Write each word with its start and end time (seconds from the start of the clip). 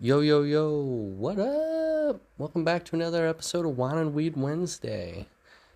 Yo, 0.00 0.20
yo, 0.20 0.44
yo, 0.44 0.70
what 0.70 1.40
up? 1.40 2.20
Welcome 2.38 2.62
back 2.62 2.84
to 2.84 2.94
another 2.94 3.26
episode 3.26 3.66
of 3.66 3.76
Wine 3.76 3.98
and 3.98 4.14
Weed 4.14 4.36
Wednesday. 4.36 5.26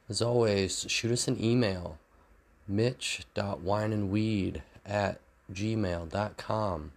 As 0.09 0.23
always, 0.23 0.87
shoot 0.89 1.11
us 1.11 1.27
an 1.27 1.43
email 1.43 1.99
mitch.wineandweed 2.69 4.63
at 4.87 5.19
gmail.com. 5.53 6.93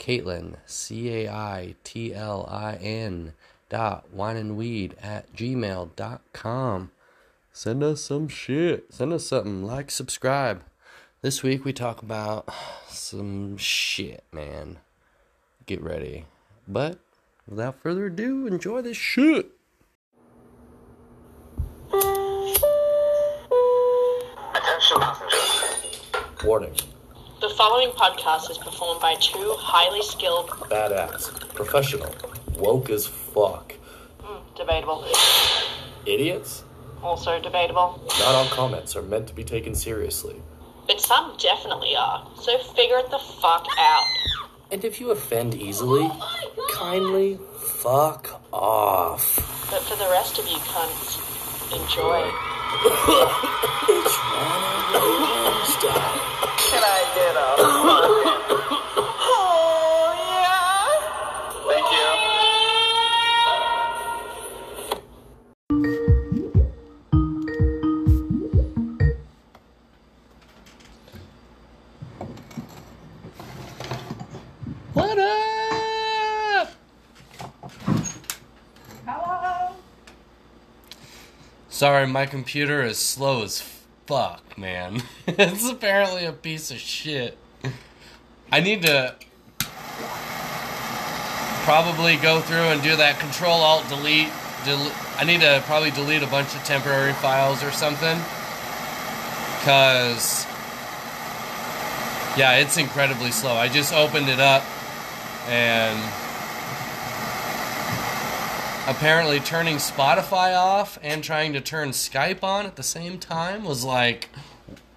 Caitlin, 0.00 0.56
C 0.66 1.10
A 1.14 1.28
I 1.30 1.76
T 1.84 2.12
L 2.12 2.44
I 2.50 2.74
N 2.74 3.34
dot 3.68 4.06
wineandweed 4.12 4.94
at 5.00 5.32
gmail.com. 5.32 6.90
Send 7.52 7.84
us 7.84 8.00
some 8.00 8.26
shit. 8.26 8.92
Send 8.92 9.12
us 9.12 9.28
something. 9.28 9.62
Like, 9.62 9.92
subscribe. 9.92 10.64
This 11.22 11.44
week 11.44 11.64
we 11.64 11.72
talk 11.72 12.02
about 12.02 12.48
some 12.88 13.56
shit, 13.58 14.24
man. 14.32 14.78
Get 15.66 15.80
ready. 15.80 16.26
But 16.66 16.98
without 17.48 17.80
further 17.80 18.06
ado, 18.06 18.46
enjoy 18.46 18.82
this 18.82 18.96
shit. 18.96 19.50
Attention 24.54 25.00
passengers. 25.00 26.00
Warning. 26.44 26.74
The 27.40 27.48
following 27.50 27.90
podcast 27.90 28.50
is 28.50 28.58
performed 28.58 29.00
by 29.00 29.14
two 29.20 29.54
highly 29.58 30.02
skilled, 30.02 30.48
Badass. 30.70 31.30
Professional. 31.54 32.14
Woke 32.56 32.90
as 32.90 33.06
fuck. 33.06 33.74
mm, 34.20 34.40
debatable, 34.56 35.04
Idiots? 36.06 36.64
also 37.02 37.38
debatable, 37.40 38.00
Not 38.18 38.34
all 38.34 38.46
comments 38.46 38.96
are 38.96 39.02
meant 39.02 39.26
to 39.28 39.34
be 39.34 39.44
taken 39.44 39.74
seriously. 39.74 40.40
but 40.86 41.00
some 41.00 41.36
definitely 41.38 41.94
are. 41.96 42.26
So 42.40 42.56
figure 42.58 42.98
it 42.98 43.10
the 43.10 43.18
fuck 43.18 43.66
out. 43.78 44.04
And 44.70 44.84
if 44.84 45.00
you 45.00 45.10
offend 45.10 45.54
easily, 45.54 46.10
kindly 46.74 47.38
fuck 47.56 48.42
off. 48.52 49.36
But 49.70 49.82
for 49.82 49.94
the 49.94 50.10
rest 50.10 50.40
of 50.40 50.46
you 50.48 50.56
cunts, 50.56 51.22
enjoy. 51.70 52.18
It's 53.94 54.16
Wednesday. 54.90 55.94
Can 56.58 56.82
I 56.82 57.00
get 57.14 57.36
a 57.38 57.73
Sorry, 81.84 82.06
my 82.06 82.24
computer 82.24 82.82
is 82.82 82.96
slow 82.96 83.42
as 83.42 83.60
fuck, 84.06 84.56
man. 84.56 85.02
it's 85.26 85.68
apparently 85.68 86.24
a 86.24 86.32
piece 86.32 86.70
of 86.70 86.78
shit. 86.78 87.36
I 88.50 88.60
need 88.60 88.80
to 88.84 89.14
probably 91.64 92.16
go 92.16 92.40
through 92.40 92.72
and 92.72 92.82
do 92.82 92.96
that 92.96 93.18
control 93.20 93.60
alt 93.60 93.86
delete. 93.90 94.30
Del- 94.64 94.92
I 95.18 95.24
need 95.24 95.42
to 95.42 95.62
probably 95.66 95.90
delete 95.90 96.22
a 96.22 96.26
bunch 96.26 96.54
of 96.54 96.64
temporary 96.64 97.12
files 97.12 97.62
or 97.62 97.70
something. 97.70 98.16
Cause 99.66 100.46
yeah, 102.38 102.56
it's 102.60 102.78
incredibly 102.78 103.30
slow. 103.30 103.52
I 103.52 103.68
just 103.68 103.92
opened 103.92 104.30
it 104.30 104.40
up 104.40 104.64
and 105.48 106.23
apparently 108.86 109.40
turning 109.40 109.76
Spotify 109.76 110.56
off 110.56 110.98
and 111.02 111.24
trying 111.24 111.52
to 111.54 111.60
turn 111.60 111.90
Skype 111.90 112.42
on 112.42 112.66
at 112.66 112.76
the 112.76 112.82
same 112.82 113.18
time 113.18 113.64
was 113.64 113.84
like 113.84 114.28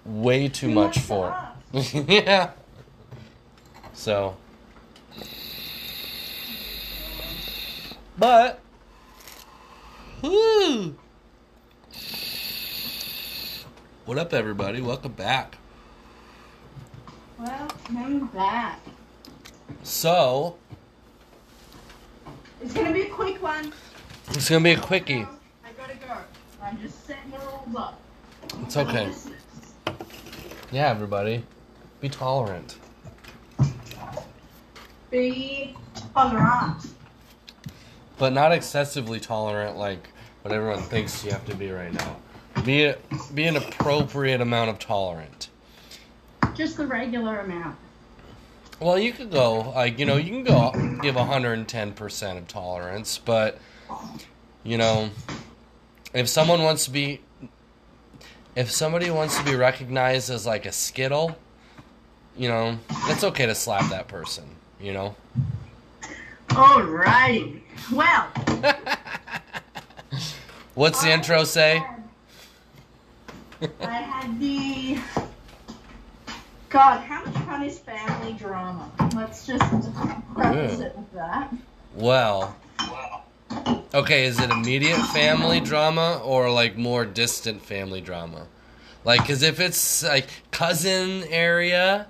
way 0.04 0.48
too 0.48 0.68
much 0.68 0.98
for 0.98 1.54
it. 1.72 1.94
yeah. 2.08 2.50
So. 3.94 4.36
But. 8.18 8.60
Woo! 10.22 10.96
What 14.04 14.18
up, 14.18 14.34
everybody? 14.34 14.80
Welcome 14.80 15.12
back. 15.12 15.56
Welcome 17.38 18.26
back. 18.28 18.80
So, 19.82 20.56
It's 22.60 22.74
gonna 22.74 22.92
be 22.92 23.02
a 23.02 23.08
quick 23.10 23.42
one. 23.42 23.72
it's 24.30 24.48
gonna 24.48 24.64
be 24.64 24.72
a 24.72 24.80
quickie. 24.80 25.26
I 25.64 25.70
gotta 25.76 25.94
go. 25.94 26.16
I'm 26.62 26.80
just 26.80 27.06
setting 27.06 27.30
the 27.30 27.38
rules 27.38 27.76
up. 27.76 28.00
It's 28.62 28.76
okay. 28.76 29.12
Yeah, 30.72 30.88
everybody. 30.88 31.44
Be 32.00 32.08
tolerant. 32.08 32.76
Be 35.10 35.74
tolerant. 36.12 36.88
but 38.18 38.32
not 38.32 38.52
excessively 38.52 39.20
tolerant 39.20 39.76
like 39.76 40.08
what 40.42 40.52
everyone 40.52 40.82
thinks 40.82 41.24
you 41.24 41.30
have 41.30 41.46
to 41.46 41.54
be 41.54 41.70
right 41.70 41.92
now. 41.92 42.16
Be 42.64 42.84
a, 42.84 42.98
be 43.34 43.44
an 43.44 43.56
appropriate 43.56 44.40
amount 44.40 44.70
of 44.70 44.78
tolerant. 44.78 45.48
Just 46.54 46.76
the 46.76 46.86
regular 46.86 47.40
amount. 47.40 47.76
Well, 48.80 48.98
you 48.98 49.12
could 49.12 49.30
go 49.30 49.70
like 49.70 49.98
you 49.98 50.06
know 50.06 50.16
you 50.16 50.30
can 50.30 50.44
go 50.44 50.72
give 51.02 51.16
110 51.16 51.92
percent 51.92 52.38
of 52.38 52.48
tolerance, 52.48 53.18
but 53.18 53.58
you 54.62 54.78
know 54.78 55.10
if 56.14 56.28
someone 56.28 56.62
wants 56.62 56.84
to 56.84 56.90
be 56.90 57.20
if 58.54 58.70
somebody 58.70 59.10
wants 59.10 59.38
to 59.38 59.44
be 59.44 59.54
recognized 59.54 60.30
as 60.30 60.46
like 60.46 60.66
a 60.66 60.72
skittle, 60.72 61.36
you 62.36 62.48
know 62.48 62.78
it's 63.06 63.24
okay 63.24 63.46
to 63.46 63.54
slap 63.54 63.90
that 63.90 64.08
person. 64.08 64.44
You 64.80 64.92
know. 64.92 65.16
Alrighty. 66.48 67.60
Well, 67.92 68.28
What's 70.78 71.02
the 71.02 71.10
intro 71.10 71.42
say? 71.42 71.82
I 73.80 73.84
had 73.84 74.38
the. 74.38 75.00
God, 76.70 77.00
how 77.00 77.24
much 77.24 77.34
fun 77.44 77.62
is 77.62 77.78
family 77.78 78.34
drama? 78.34 78.90
Let's 79.14 79.46
just 79.46 79.64
preface 80.34 80.78
Yeah. 80.78 80.86
it 80.86 80.96
with 80.96 81.12
that. 81.14 81.54
Well, 81.94 82.56
okay, 83.94 84.26
is 84.26 84.38
it 84.38 84.50
immediate 84.50 84.98
family 85.06 85.60
drama 85.60 86.20
or 86.22 86.50
like 86.50 86.76
more 86.76 87.06
distant 87.06 87.64
family 87.64 88.02
drama? 88.02 88.46
Like, 89.04 89.22
because 89.22 89.42
if 89.42 89.60
it's 89.60 90.02
like 90.02 90.28
cousin 90.50 91.24
area, 91.30 92.08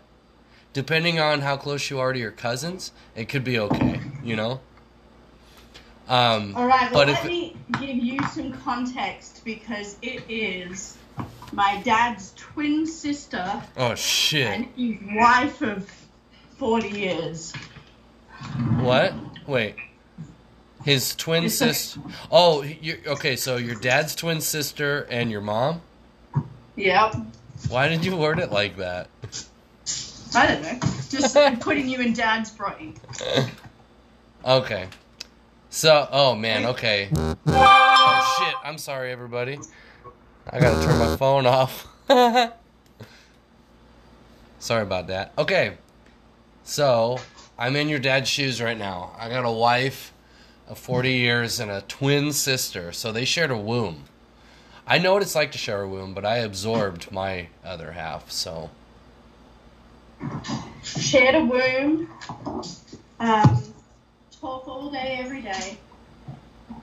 depending 0.72 1.20
on 1.20 1.40
how 1.42 1.56
close 1.56 1.88
you 1.88 2.00
are 2.00 2.12
to 2.12 2.18
your 2.18 2.32
cousins, 2.32 2.90
it 3.14 3.28
could 3.28 3.44
be 3.44 3.58
okay, 3.60 4.00
you 4.24 4.34
know? 4.34 4.60
Um, 6.08 6.56
Alright, 6.56 6.90
well, 6.90 7.06
but 7.06 7.08
let 7.08 7.24
if 7.24 7.30
me 7.30 7.54
give 7.78 7.96
you 7.96 8.18
some 8.32 8.52
context 8.52 9.42
because 9.44 9.96
it 10.02 10.22
is 10.28 10.96
my 11.52 11.80
dad's 11.82 12.32
twin 12.36 12.86
sister 12.86 13.62
oh 13.76 13.94
shit, 13.94 14.46
and 14.46 14.66
his 14.76 14.96
wife 15.14 15.62
of 15.62 15.90
40 16.58 16.88
years. 16.88 17.52
what? 18.80 19.14
Wait, 19.46 19.76
his 20.84 21.14
twin 21.14 21.48
sister. 21.48 22.00
Oh, 22.30 22.64
okay? 23.06 23.36
So 23.36 23.56
your 23.56 23.76
dad's 23.76 24.14
twin 24.14 24.40
sister 24.40 25.06
and 25.10 25.30
your 25.30 25.40
mom. 25.40 25.80
Yep. 26.76 27.16
Why 27.68 27.88
did 27.88 28.04
you 28.04 28.16
word 28.16 28.38
it 28.38 28.52
like 28.52 28.76
that? 28.76 29.08
I 30.34 30.46
don't 30.46 30.62
know. 30.62 30.78
Just 31.08 31.34
putting 31.60 31.88
you 31.88 32.00
in 32.00 32.12
dad's 32.12 32.50
brain. 32.50 32.94
Okay. 34.44 34.88
So, 35.70 36.08
oh 36.10 36.34
man, 36.34 36.66
okay. 36.66 37.10
Oh 37.46 38.36
shit, 38.38 38.54
I'm 38.64 38.78
sorry 38.78 39.10
everybody. 39.10 39.58
I 40.50 40.60
gotta 40.60 40.82
turn 40.84 40.98
my 40.98 41.16
phone 41.16 41.46
off. 41.46 41.86
sorry 44.58 44.82
about 44.82 45.08
that. 45.08 45.32
Okay. 45.36 45.76
So, 46.64 47.18
I'm 47.58 47.76
in 47.76 47.88
your 47.88 47.98
dad's 47.98 48.28
shoes 48.30 48.62
right 48.62 48.76
now. 48.76 49.12
I 49.18 49.28
got 49.28 49.44
a 49.44 49.50
wife 49.50 50.12
of 50.68 50.78
40 50.78 51.12
years 51.12 51.60
and 51.60 51.70
a 51.70 51.82
twin 51.82 52.32
sister, 52.32 52.92
so 52.92 53.12
they 53.12 53.24
shared 53.24 53.50
a 53.50 53.56
womb. 53.56 54.04
I 54.86 54.98
know 54.98 55.12
what 55.12 55.22
it's 55.22 55.34
like 55.34 55.52
to 55.52 55.58
share 55.58 55.82
a 55.82 55.88
womb, 55.88 56.14
but 56.14 56.24
I 56.24 56.38
absorbed 56.38 57.12
my 57.12 57.48
other 57.62 57.92
half, 57.92 58.30
so. 58.30 58.70
Shared 60.82 61.34
a 61.34 61.44
womb. 61.44 62.08
Um, 63.20 63.62
talk 64.40 64.66
all 64.66 64.90
day, 64.90 65.18
every 65.20 65.42
day. 65.42 65.76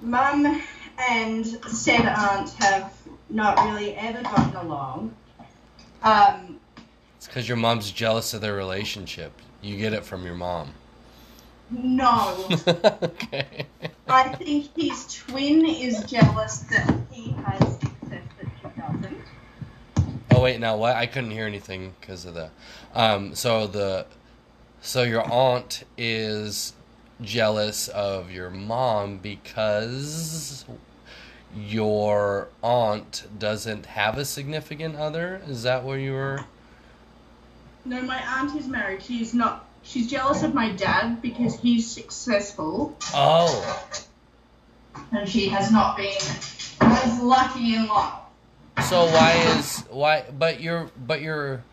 Mum 0.01 0.62
and 1.00 1.45
said 1.67 2.06
aunt 2.06 2.50
have 2.59 2.94
not 3.35 3.57
really 3.69 3.93
ever 3.95 4.23
gotten 4.23 4.55
along. 4.55 5.13
Um, 6.01 6.59
It's 7.17 7.27
because 7.27 7.47
your 7.47 7.57
mom's 7.57 7.91
jealous 7.91 8.33
of 8.33 8.41
their 8.41 8.55
relationship. 8.55 9.33
You 9.61 9.77
get 9.77 9.93
it 9.93 10.05
from 10.05 10.25
your 10.25 10.35
mom. 10.35 10.73
No. 11.69 12.47
okay. 12.67 13.65
I 14.07 14.29
think 14.35 14.69
his 14.77 15.13
twin 15.13 15.65
is 15.65 16.03
jealous 16.05 16.59
that 16.59 16.95
he 17.11 17.31
has 17.31 17.79
success 17.79 18.23
that 18.39 18.47
she 18.61 18.79
doesn't. 18.79 19.17
Oh 20.31 20.41
wait, 20.41 20.59
now 20.59 20.77
what? 20.77 20.95
I 20.95 21.05
couldn't 21.07 21.31
hear 21.31 21.45
anything 21.47 21.93
because 21.99 22.25
of 22.25 22.35
the. 22.35 22.49
Um. 22.93 23.35
So 23.35 23.67
the. 23.67 24.05
So 24.81 25.01
your 25.01 25.29
aunt 25.31 25.83
is 25.97 26.73
jealous 27.21 27.88
of 27.88 28.29
your 28.29 28.51
mom 28.51 29.17
because 29.17 30.65
your 31.55 32.47
aunt 32.63 33.23
doesn't 33.39 33.85
have 33.85 34.17
a 34.17 34.25
significant 34.25 34.95
other. 34.95 35.41
Is 35.47 35.63
that 35.63 35.83
where 35.83 35.97
you 35.97 36.13
were? 36.13 36.45
No, 37.85 38.01
my 38.01 38.21
aunt 38.39 38.55
is 38.59 38.67
married. 38.67 39.03
She's 39.03 39.33
not. 39.33 39.65
She's 39.83 40.09
jealous 40.09 40.41
of 40.41 40.53
my 40.55 40.71
dad 40.71 41.21
because 41.21 41.59
he's 41.59 41.89
successful 41.89 42.97
Oh. 43.13 43.87
and 45.11 45.29
she 45.29 45.47
has 45.49 45.71
not 45.71 45.95
been 45.95 46.17
as 46.81 47.19
lucky 47.21 47.75
in 47.75 47.87
life. 47.87 48.13
So 48.89 49.05
why 49.05 49.33
is 49.59 49.79
why? 49.91 50.25
But 50.37 50.59
your 50.59 50.89
but 51.05 51.21
your 51.21 51.63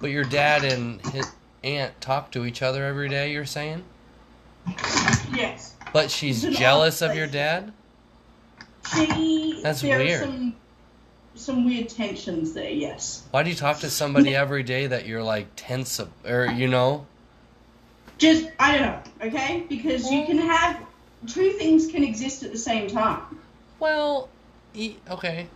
but 0.00 0.10
your 0.10 0.24
dad 0.24 0.64
and 0.64 1.00
his 1.06 1.30
aunt 1.62 1.98
talk 2.00 2.32
to 2.32 2.44
each 2.44 2.62
other 2.62 2.84
every 2.84 3.08
day. 3.08 3.32
You're 3.32 3.46
saying, 3.46 3.84
Yes. 5.32 5.74
but 5.92 6.10
she's 6.10 6.42
jealous 6.42 7.00
of 7.00 7.14
your 7.14 7.26
dad. 7.28 7.72
She. 8.94 9.60
That's 9.62 9.82
there 9.82 9.98
weird. 9.98 10.22
Are 10.22 10.24
some, 10.24 10.54
some 11.34 11.64
weird 11.66 11.88
tensions 11.88 12.52
there. 12.54 12.70
Yes. 12.70 13.22
Why 13.30 13.42
do 13.42 13.50
you 13.50 13.56
talk 13.56 13.78
to 13.80 13.90
somebody 13.90 14.34
every 14.34 14.62
day 14.62 14.86
that 14.86 15.06
you're 15.06 15.22
like 15.22 15.46
tense 15.56 16.00
ab- 16.00 16.10
or 16.26 16.46
you 16.46 16.68
know? 16.68 17.06
Just 18.18 18.48
I 18.58 18.72
don't 18.72 18.82
know. 18.82 19.02
Okay, 19.28 19.64
because 19.68 20.10
you 20.10 20.24
can 20.24 20.38
have 20.38 20.80
two 21.26 21.52
things 21.52 21.86
can 21.86 22.02
exist 22.02 22.42
at 22.42 22.50
the 22.52 22.58
same 22.58 22.88
time. 22.88 23.20
Well, 23.78 24.28
e- 24.74 24.96
okay. 25.10 25.46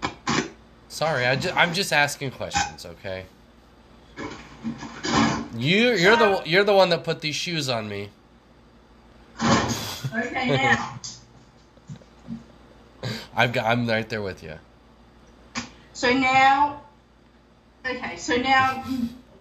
Sorry, 0.89 1.27
I 1.27 1.37
ju- 1.37 1.53
I'm 1.57 1.73
just 1.75 1.93
asking 1.93 2.33
questions. 2.33 2.85
Okay. 2.87 3.25
You 5.57 5.93
you're 5.95 6.17
the 6.17 6.43
you're 6.47 6.65
the 6.65 6.75
one 6.75 6.91
that 6.91 7.03
put 7.03 7.21
these 7.21 7.35
shoes 7.35 7.69
on 7.69 7.89
me. 7.89 8.11
Okay, 10.15 10.49
now. 10.49 10.99
I've 13.35 13.53
got 13.53 13.67
I'm 13.67 13.87
right 13.87 14.09
there 14.09 14.23
with 14.23 14.43
you. 14.43 14.55
So 15.95 16.13
now, 16.13 16.83
okay, 17.87 18.17
so 18.17 18.37
now 18.37 18.85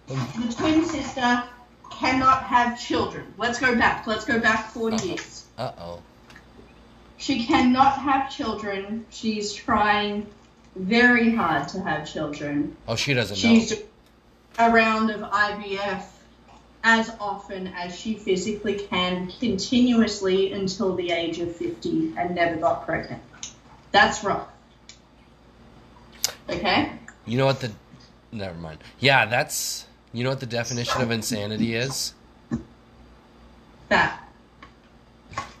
the 0.06 0.54
twin 0.56 0.84
sister 0.84 1.44
cannot 1.90 2.42
have 2.44 2.80
children. 2.80 3.32
Let's 3.38 3.58
go 3.58 3.74
back. 3.76 4.06
Let's 4.06 4.24
go 4.24 4.38
back 4.38 4.70
40 4.70 4.96
Uh-oh. 4.96 5.04
years. 5.04 5.44
Uh 5.58 5.72
oh. 5.78 6.02
She 7.18 7.44
cannot 7.44 7.98
have 7.98 8.30
children. 8.30 9.06
She's 9.10 9.52
trying 9.52 10.26
very 10.74 11.34
hard 11.34 11.68
to 11.68 11.80
have 11.80 12.10
children. 12.10 12.76
Oh, 12.88 12.96
she 12.96 13.14
doesn't 13.14 13.36
know. 13.36 13.40
She's 13.58 13.82
a 14.58 14.70
round 14.70 15.10
of 15.10 15.20
IVF 15.20 16.02
as 16.84 17.12
often 17.20 17.68
as 17.68 17.96
she 17.96 18.14
physically 18.14 18.74
can, 18.74 19.30
continuously 19.38 20.52
until 20.52 20.96
the 20.96 21.12
age 21.12 21.38
of 21.38 21.54
50 21.54 22.14
and 22.16 22.34
never 22.34 22.56
got 22.56 22.84
pregnant. 22.84 23.22
That's 23.92 24.24
rough. 24.24 24.48
Okay? 26.48 26.92
You 27.26 27.38
know 27.38 27.46
what 27.46 27.60
the? 27.60 27.70
Never 28.32 28.56
mind. 28.58 28.78
Yeah, 28.98 29.26
that's. 29.26 29.86
You 30.12 30.24
know 30.24 30.30
what 30.30 30.40
the 30.40 30.46
definition 30.46 31.00
of 31.00 31.10
insanity 31.10 31.74
is? 31.74 32.14
That. 33.88 34.18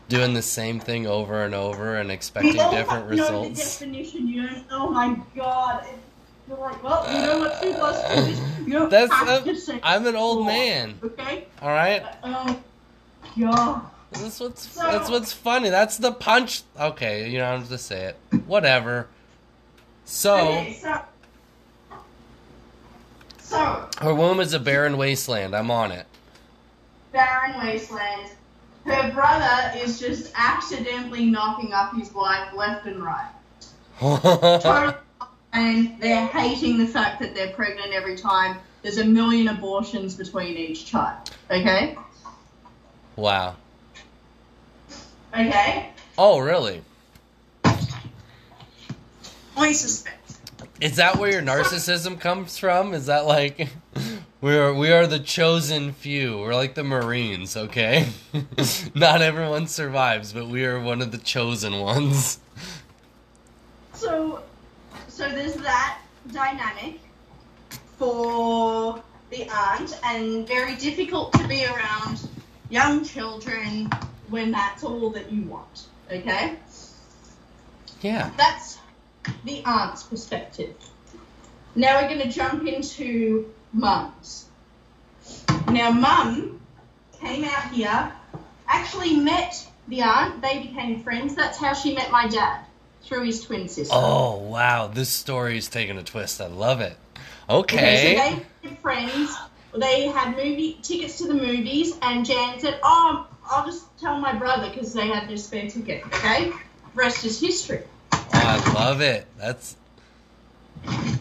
Doing 0.08 0.34
the 0.34 0.42
same 0.42 0.78
thing 0.80 1.06
over 1.06 1.44
and 1.44 1.54
over 1.54 1.96
and 1.96 2.08
We 2.08 2.14
expecting 2.14 2.60
all 2.60 2.70
different 2.70 3.04
know 3.10 3.16
the 3.16 3.22
results. 3.22 3.78
definition. 3.78 4.26
You 4.28 4.46
don't. 4.48 4.64
Oh 4.70 4.90
my 4.90 5.16
god. 5.36 5.84
It- 5.86 5.98
You're 6.48 6.58
like, 6.58 6.82
well, 6.82 7.06
you 7.10 7.22
know 7.26 7.38
what 7.38 7.62
two 7.62 7.72
plus 7.74 8.14
two 8.14 8.20
is. 8.30 8.40
You 8.66 8.72
don't 8.74 8.90
That's 8.90 9.12
have 9.12 9.46
a- 9.46 9.52
to 9.52 9.56
say 9.58 9.80
I'm 9.82 10.06
an 10.06 10.16
old 10.16 10.38
four, 10.38 10.46
man. 10.46 10.98
Okay. 11.02 11.46
All 11.62 11.68
right. 11.70 12.02
Uh, 12.22 12.54
oh 12.54 12.62
god. 13.38 13.82
That's 14.12 14.40
what's 14.40 14.74
that's 14.74 15.10
what's 15.10 15.32
funny. 15.32 15.70
That's 15.70 15.98
the 15.98 16.12
punch. 16.12 16.62
Okay, 16.78 17.30
you 17.30 17.38
know 17.38 17.46
I'm 17.46 17.66
just 17.66 17.86
say 17.86 18.06
it. 18.06 18.16
Whatever. 18.46 19.08
So. 20.04 20.66
So, 23.38 23.88
her 24.00 24.14
womb 24.14 24.40
is 24.40 24.54
a 24.54 24.58
barren 24.58 24.96
wasteland. 24.96 25.54
I'm 25.54 25.70
on 25.70 25.92
it. 25.92 26.06
barren 27.12 27.58
wasteland. 27.58 28.30
Her 28.86 29.12
brother 29.12 29.78
is 29.78 30.00
just 30.00 30.32
accidentally 30.34 31.26
knocking 31.26 31.72
up 31.72 31.94
his 31.94 32.12
wife 32.14 32.52
left 32.54 32.86
and 32.86 33.02
right. 33.02 33.30
Totally 34.00 34.94
and 35.52 36.00
they're 36.00 36.26
hating 36.26 36.78
the 36.78 36.86
fact 36.86 37.20
that 37.20 37.34
they're 37.34 37.52
pregnant 37.52 37.92
every 37.92 38.16
time. 38.16 38.58
There's 38.82 38.98
a 38.98 39.04
million 39.04 39.48
abortions 39.48 40.14
between 40.14 40.56
each 40.56 40.86
child. 40.86 41.30
Okay? 41.50 41.96
wow. 43.16 43.56
Okay? 45.34 45.90
Oh 46.18 46.38
really? 46.38 46.82
I 49.56 49.72
suspect. 49.72 50.18
Is 50.80 50.96
that 50.96 51.16
where 51.16 51.30
your 51.30 51.42
narcissism 51.42 52.18
comes 52.20 52.58
from? 52.58 52.92
Is 52.92 53.06
that 53.06 53.24
like 53.24 53.68
we 54.40 54.56
are 54.56 54.74
we 54.74 54.92
are 54.92 55.06
the 55.06 55.18
chosen 55.18 55.92
few? 55.92 56.38
We're 56.38 56.54
like 56.54 56.74
the 56.74 56.84
Marines, 56.84 57.56
okay? 57.56 58.08
Not 58.94 59.22
everyone 59.22 59.68
survives, 59.68 60.32
but 60.32 60.48
we 60.48 60.64
are 60.64 60.80
one 60.80 61.00
of 61.00 61.12
the 61.12 61.18
chosen 61.18 61.78
ones. 61.80 62.40
So, 63.94 64.42
so 65.08 65.28
there's 65.28 65.54
that 65.54 66.00
dynamic 66.32 66.98
for 67.96 69.00
the 69.30 69.48
aunt, 69.48 69.98
and 70.04 70.46
very 70.46 70.74
difficult 70.74 71.32
to 71.34 71.46
be 71.46 71.64
around 71.64 72.28
young 72.68 73.04
children 73.04 73.88
when 74.32 74.50
that's 74.50 74.82
all 74.82 75.10
that 75.10 75.30
you 75.30 75.42
want. 75.42 75.86
Okay? 76.10 76.56
Yeah. 78.00 78.30
That's 78.36 78.78
the 79.44 79.62
aunt's 79.64 80.02
perspective. 80.02 80.74
Now 81.76 82.00
we're 82.00 82.08
going 82.08 82.22
to 82.22 82.28
jump 82.30 82.66
into 82.66 83.52
mums. 83.72 84.46
Now, 85.70 85.90
mum 85.90 86.60
came 87.20 87.44
out 87.44 87.70
here, 87.72 88.12
actually 88.66 89.14
met 89.16 89.54
the 89.88 90.02
aunt. 90.02 90.42
They 90.42 90.60
became 90.60 91.02
friends. 91.02 91.34
That's 91.34 91.58
how 91.58 91.74
she 91.74 91.94
met 91.94 92.10
my 92.10 92.26
dad 92.26 92.64
through 93.04 93.24
his 93.24 93.44
twin 93.44 93.68
sister. 93.68 93.94
Oh 93.96 94.38
wow, 94.38 94.86
this 94.88 95.08
story 95.08 95.56
is 95.58 95.68
taking 95.68 95.96
a 95.98 96.02
twist. 96.02 96.40
I 96.40 96.46
love 96.46 96.80
it. 96.80 96.96
Okay, 97.48 97.76
Okay. 97.76 98.16
so 98.16 98.22
they 98.22 98.46
became 98.62 98.76
friends. 98.82 99.36
They 99.74 100.08
had 100.08 100.36
movie 100.36 100.78
tickets 100.82 101.18
to 101.18 101.28
the 101.28 101.34
movies, 101.34 101.94
and 102.02 102.24
Jan 102.26 102.60
said, 102.60 102.78
"Oh, 102.82 103.26
I'll 103.52 103.66
just 103.66 103.84
tell 103.98 104.18
my 104.18 104.32
brother 104.34 104.68
because 104.70 104.92
they 104.92 105.08
had 105.08 105.28
their 105.28 105.36
spare 105.36 105.68
ticket." 105.68 106.04
Okay, 106.06 106.52
rest 106.94 107.24
is 107.24 107.40
history. 107.40 107.82
Oh, 108.12 108.30
I 108.34 108.72
love 108.72 109.00
it. 109.00 109.26
That's 109.38 109.76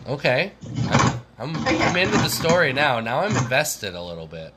okay. 0.07 0.53
I'm, 0.89 1.55
I'm 1.55 1.57
I'm 1.67 1.95
into 1.95 2.17
the 2.17 2.29
story 2.29 2.73
now. 2.73 2.99
Now 2.99 3.21
I'm 3.21 3.35
invested 3.35 3.95
a 3.95 4.01
little 4.01 4.27
bit. 4.27 4.53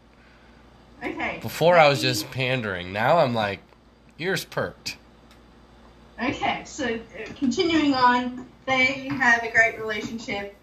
Okay. 1.03 1.39
Before 1.43 1.77
I 1.77 1.89
was 1.89 2.01
just 2.01 2.31
pandering. 2.31 2.93
Now 2.93 3.19
I'm 3.19 3.35
like 3.35 3.61
ears 4.19 4.45
perked. 4.45 4.97
Okay, 6.23 6.63
so 6.65 6.85
uh, 6.87 7.33
continuing 7.37 7.95
on, 7.95 8.47
they 8.67 9.09
have 9.09 9.43
a 9.43 9.51
great 9.51 9.79
relationship. 9.79 10.55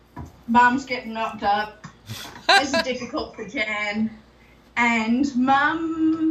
Mom's 0.47 0.85
getting 0.85 1.13
knocked 1.13 1.43
up. 1.43 1.85
This 2.47 2.73
is 2.73 2.81
difficult 2.83 3.35
for 3.35 3.45
Jan. 3.47 4.09
And 4.77 5.35
mum. 5.35 6.30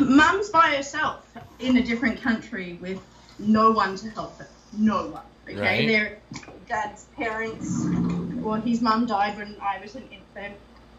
Mum's 0.00 0.48
by 0.50 0.76
herself 0.76 1.26
in 1.58 1.76
a 1.76 1.82
different 1.82 2.22
country 2.22 2.78
with 2.80 3.00
no 3.38 3.70
one 3.70 3.96
to 3.96 4.08
help 4.10 4.38
her. 4.38 4.48
No 4.76 5.08
one. 5.08 5.22
Okay? 5.48 5.60
Right. 5.60 5.88
Their 5.88 6.18
dad's 6.68 7.04
parents, 7.16 7.86
well, 8.36 8.60
his 8.60 8.80
mum 8.80 9.06
died 9.06 9.36
when 9.36 9.56
I 9.60 9.80
was 9.80 9.94
an 9.94 10.08
infant. 10.10 10.56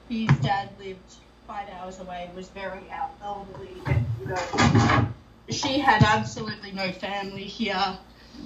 His 0.09 0.27
dad 0.39 0.69
lived 0.79 1.15
five 1.47 1.67
hours 1.69 1.99
away, 1.99 2.29
was 2.35 2.49
very 2.49 2.81
out 2.91 3.11
elderly. 3.23 3.73
And, 3.85 4.05
you 4.19 4.27
know, 4.27 5.07
she 5.49 5.79
had 5.79 6.03
absolutely 6.03 6.71
no 6.71 6.91
family 6.91 7.43
here. 7.43 7.97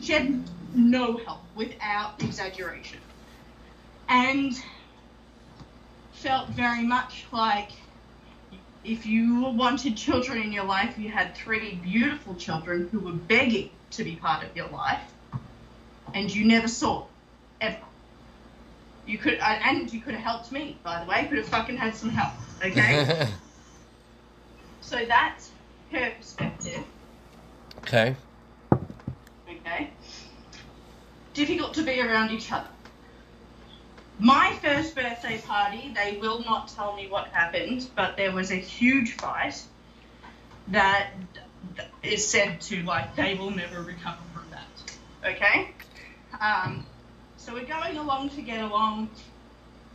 She 0.02 0.14
had 0.14 0.44
no 0.74 1.18
help, 1.18 1.42
without 1.56 2.22
exaggeration. 2.22 3.00
And 4.10 4.54
felt 6.14 6.50
very 6.50 6.84
much 6.84 7.26
like 7.32 7.72
if 8.84 9.06
you 9.06 9.46
wanted 9.46 9.96
children 9.96 10.42
in 10.42 10.52
your 10.52 10.66
life, 10.66 10.98
you 10.98 11.10
had 11.10 11.36
three 11.36 11.76
beautiful 11.76 12.36
children 12.36 12.90
who 12.92 13.00
were 13.00 13.14
begging 13.14 13.70
to 13.92 14.04
be 14.04 14.16
part 14.16 14.44
of 14.44 14.56
your 14.56 14.68
life, 14.68 15.02
and 16.14 16.34
you 16.34 16.46
never 16.46 16.68
saw 16.68 17.06
ever. 17.62 17.78
You 19.06 19.18
could, 19.18 19.40
uh, 19.40 19.60
and 19.64 19.92
you 19.92 20.02
could 20.02 20.14
have 20.16 20.24
helped 20.24 20.52
me, 20.52 20.78
by 20.84 21.04
the 21.04 21.10
way. 21.10 21.26
Could 21.28 21.38
have 21.38 21.48
fucking 21.48 21.78
had 21.78 21.96
some 21.96 22.10
help, 22.10 22.34
okay? 22.64 23.28
so 24.82 25.06
that's 25.06 25.52
her 25.92 26.12
perspective. 26.18 26.84
Okay. 27.80 28.16
Okay. 29.50 29.90
Difficult 31.34 31.74
to 31.76 31.84
be 31.84 32.02
around 32.02 32.32
each 32.32 32.52
other. 32.52 32.68
My 34.20 34.58
first 34.62 34.96
birthday 34.96 35.40
party, 35.40 35.92
they 35.94 36.18
will 36.18 36.42
not 36.44 36.68
tell 36.70 36.96
me 36.96 37.08
what 37.08 37.28
happened, 37.28 37.90
but 37.96 38.16
there 38.16 38.32
was 38.32 38.52
a 38.52 38.56
huge 38.56 39.14
fight 39.14 39.62
that 40.70 41.12
is 42.04 42.28
said 42.28 42.62
to, 42.62 42.84
like, 42.84 43.16
they 43.16 43.36
will 43.36 43.52
never 43.52 43.82
recover 43.82 44.22
from 44.34 44.46
that. 44.52 45.36
Okay? 45.36 45.72
Um, 46.40 46.86
so 47.38 47.54
we're 47.54 47.66
going 47.66 47.98
along 47.98 48.30
to 48.32 48.42
get 48.42 48.64
along, 48.64 49.10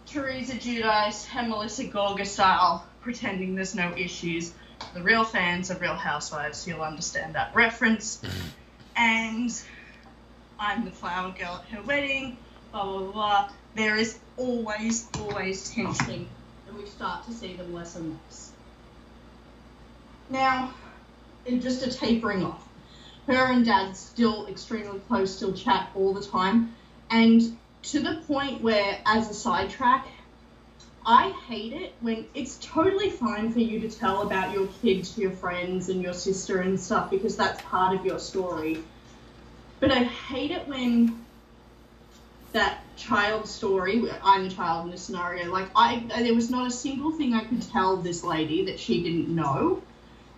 Teresa 0.07 0.55
Giudice 0.55 1.27
and 1.35 1.51
Melissa 1.51 1.85
Gorga 1.85 2.27
style, 2.27 2.87
pretending 3.03 3.55
there's 3.55 3.75
no 3.75 3.95
issues. 3.97 4.53
The 4.95 5.03
real 5.03 5.25
fans 5.25 5.71
of 5.71 5.81
Real 5.81 5.95
Housewives, 5.95 6.67
you'll 6.67 6.83
understand 6.83 7.35
that 7.35 7.55
reference. 7.55 8.23
And 8.97 9.51
I'm 10.59 10.85
the 10.85 10.91
flower 10.91 11.35
girl 11.39 11.63
at 11.63 11.77
her 11.77 11.83
wedding, 11.83 12.39
blah, 12.73 12.85
blah, 12.85 13.13
blah. 13.13 13.51
There 13.79 13.95
is 13.95 14.19
always, 14.37 15.07
always 15.21 15.71
tension, 15.71 16.29
and 16.67 16.77
we 16.77 16.85
start 16.85 17.25
to 17.27 17.33
see 17.33 17.55
them 17.55 17.73
less 17.73 17.95
and 17.95 18.19
less. 18.27 18.51
Now, 20.29 20.75
in 21.47 21.61
just 21.61 21.87
a 21.87 21.93
tapering 21.93 22.45
off, 22.45 22.67
her 23.29 23.53
and 23.53 23.65
dad 23.65 23.97
still 23.97 24.49
extremely 24.49 24.99
close, 25.07 25.37
still 25.37 25.53
chat 25.53 25.91
all 25.95 26.13
the 26.13 26.27
time, 26.27 26.75
and 27.09 27.57
to 27.85 28.01
the 28.01 28.21
point 28.27 28.63
where, 28.63 28.99
as 29.07 29.31
a 29.31 29.35
sidetrack, 29.35 30.09
I 31.07 31.31
hate 31.47 31.73
it 31.73 31.95
when 32.01 32.27
it's 32.35 32.59
totally 32.61 33.11
fine 33.11 33.53
for 33.53 33.61
you 33.61 33.79
to 33.79 33.89
tell 33.89 34.23
about 34.23 34.53
your 34.53 34.67
kid 34.83 35.05
to 35.05 35.21
your 35.21 35.31
friends 35.31 35.89
and 35.89 36.03
your 36.03 36.15
sister 36.15 36.63
and 36.63 36.81
stuff 36.81 37.13
because 37.13 37.37
that's 37.37 37.63
part 37.63 37.95
of 37.95 38.05
your 38.05 38.19
story. 38.19 38.83
But 39.79 39.93
I 39.93 40.03
hate 40.03 40.51
it 40.51 40.67
when 40.67 41.28
that 42.53 42.79
child 42.97 43.47
story, 43.47 44.03
I'm 44.23 44.47
a 44.47 44.51
child 44.51 44.87
in 44.87 44.91
this 44.91 45.03
scenario, 45.03 45.51
like 45.51 45.69
I 45.77 46.05
there 46.09 46.35
was 46.35 46.51
not 46.51 46.67
a 46.67 46.71
single 46.71 47.13
thing 47.13 47.35
I 47.35 47.45
could 47.45 47.63
tell 47.71 47.97
this 47.97 48.25
lady 48.25 48.65
that 48.67 48.79
she 48.79 49.03
didn't 49.03 49.29
know. 49.29 49.83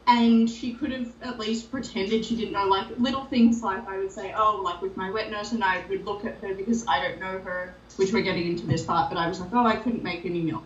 And 0.07 0.50
she 0.50 0.73
could 0.73 0.90
have 0.90 1.12
at 1.23 1.38
least 1.38 1.71
pretended 1.71 2.25
she 2.25 2.35
didn't 2.35 2.52
know, 2.52 2.67
like 2.67 2.99
little 2.99 3.26
things 3.26 3.62
like 3.62 3.87
I 3.87 3.99
would 3.99 4.11
say, 4.11 4.35
oh, 4.37 4.61
like 4.64 4.83
with 4.83 4.97
my 4.97 5.09
wet 5.09 5.31
nurse, 5.31 5.52
and 5.52 5.62
I 5.62 5.85
would 5.88 6.05
look 6.05 6.25
at 6.25 6.37
her 6.38 6.52
because 6.52 6.85
I 6.88 7.00
don't 7.00 7.21
know 7.21 7.38
her, 7.38 7.75
which 7.95 8.12
we're 8.12 8.23
getting 8.23 8.49
into 8.49 8.67
this 8.67 8.83
part, 8.83 9.09
but 9.09 9.19
I 9.19 9.29
was 9.29 9.38
like, 9.38 9.50
oh, 9.52 9.64
I 9.64 9.76
couldn't 9.76 10.02
make 10.02 10.25
any 10.25 10.40
milk. 10.40 10.64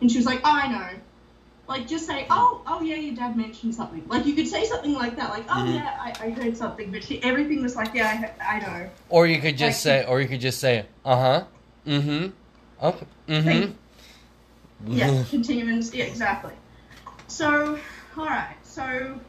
And 0.00 0.10
she 0.10 0.18
was 0.18 0.26
like, 0.26 0.40
oh, 0.40 0.50
I 0.50 0.66
know. 0.66 0.98
Like, 1.70 1.86
just 1.86 2.04
say, 2.04 2.26
oh, 2.30 2.62
oh, 2.66 2.82
yeah, 2.82 2.96
your 2.96 3.14
dad 3.14 3.36
mentioned 3.36 3.76
something. 3.76 4.02
Like, 4.08 4.26
you 4.26 4.34
could 4.34 4.48
say 4.48 4.64
something 4.64 4.92
like 4.92 5.14
that, 5.14 5.30
like, 5.30 5.44
oh, 5.48 5.64
Mhm. 5.64 5.74
yeah, 5.76 5.96
I, 6.00 6.26
I 6.26 6.30
heard 6.30 6.56
something, 6.56 6.90
but 6.90 7.04
she, 7.04 7.22
everything 7.22 7.62
was 7.62 7.76
like, 7.76 7.94
yeah, 7.94 8.32
I, 8.40 8.56
I 8.56 8.58
know. 8.58 8.90
Or 9.08 9.28
you 9.28 9.40
could 9.40 9.56
just 9.56 9.86
Like- 9.86 10.02
say, 10.02 10.04
or 10.04 10.20
you 10.20 10.26
could 10.26 10.40
just 10.40 10.58
say, 10.58 10.84
uh 11.04 11.16
huh, 11.16 11.44
mm 11.86 12.02
hmm, 12.02 12.84
okay, 12.84 13.06
mm 13.28 13.42
hmm. 14.84 14.92
Yeah, 14.92 15.22
continuance. 15.30 15.94
Yeah, 15.94 16.06
exactly. 16.06 16.54
So, 17.28 17.78
all 18.16 18.26
right. 18.26 18.56
So 18.64 19.20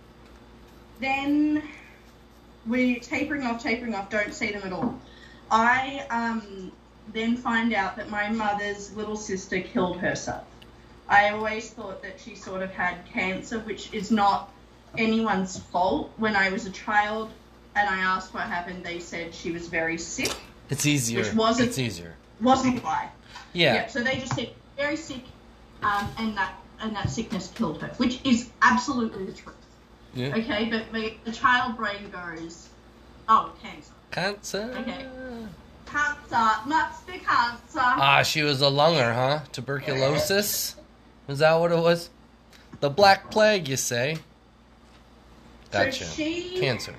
then 1.00 1.62
we 2.66 3.00
tapering 3.02 3.44
off, 3.44 3.62
tapering 3.62 3.94
off. 3.94 4.10
Don't 4.10 4.34
see 4.34 4.52
them 4.52 4.64
at 4.66 4.74
all. 4.74 5.00
I 5.52 6.08
um, 6.10 6.72
then 7.14 7.38
find 7.38 7.72
out 7.72 7.98
that 7.98 8.10
my 8.10 8.30
mother's 8.30 8.96
little 8.96 9.16
sister 9.18 9.60
killed 9.62 10.00
herself. 10.00 10.46
I 11.12 11.30
always 11.30 11.70
thought 11.72 12.02
that 12.04 12.20
she 12.20 12.36
sort 12.36 12.62
of 12.64 12.72
had 12.72 12.96
cancer, 13.06 13.60
which 13.60 13.94
is 13.94 14.10
not 14.12 14.50
anyone's 14.98 15.60
fault. 15.60 16.12
When 16.18 16.36
I 16.36 16.50
was 16.50 16.66
a 16.66 16.72
child 16.72 17.30
and 17.76 17.88
I 17.90 17.98
asked 18.00 18.34
what 18.34 18.44
happened, 18.44 18.84
they 18.86 19.00
said 19.00 19.36
she 19.36 19.52
was 19.52 19.68
very 19.68 19.98
sick. 19.98 20.32
It's 20.70 20.86
easier. 20.86 21.20
Which 21.22 21.34
wasn't- 21.34 21.68
It's 21.70 21.78
easier. 21.78 22.16
Wasn't 22.40 22.82
why. 22.84 23.10
Yeah. 23.54 23.88
So 23.88 24.02
they 24.02 24.18
just 24.20 24.34
said 24.36 24.50
very 24.78 24.96
sick, 24.96 25.24
um, 25.84 26.10
and 26.18 26.36
that 26.38 26.54
and 26.82 26.96
that 26.96 27.10
sickness 27.12 27.52
killed 27.54 27.80
her, 27.82 27.90
which 27.98 28.20
is 28.24 28.50
absolutely 28.64 29.26
the 29.26 29.34
truth. 29.34 29.56
Yeah. 30.16 30.36
Okay, 30.36 30.66
but 30.70 30.92
the, 30.92 31.14
the 31.26 31.32
child 31.32 31.78
brain 31.78 32.10
goes, 32.10 32.70
oh, 33.30 33.52
cancer. 33.62 33.92
Cancer. 34.10 34.74
Okay. 34.80 35.06
Cancer, 35.86 36.50
must 36.68 37.06
be 37.06 37.14
cancer. 37.20 37.80
Ah, 37.80 38.24
she 38.24 38.42
was 38.42 38.62
a 38.62 38.70
lunger, 38.70 39.14
huh? 39.14 39.42
Tuberculosis? 39.52 40.76
Is 41.32 41.40
that 41.40 41.54
what 41.56 41.72
it 41.72 41.78
was? 41.80 42.10
The 42.82 42.90
Black 42.90 43.32
Plague, 43.32 43.68
you 43.70 43.78
say? 43.78 44.18
Gotcha. 45.72 46.04
So 46.04 46.14
she. 46.16 46.60
Cancer. 46.60 46.94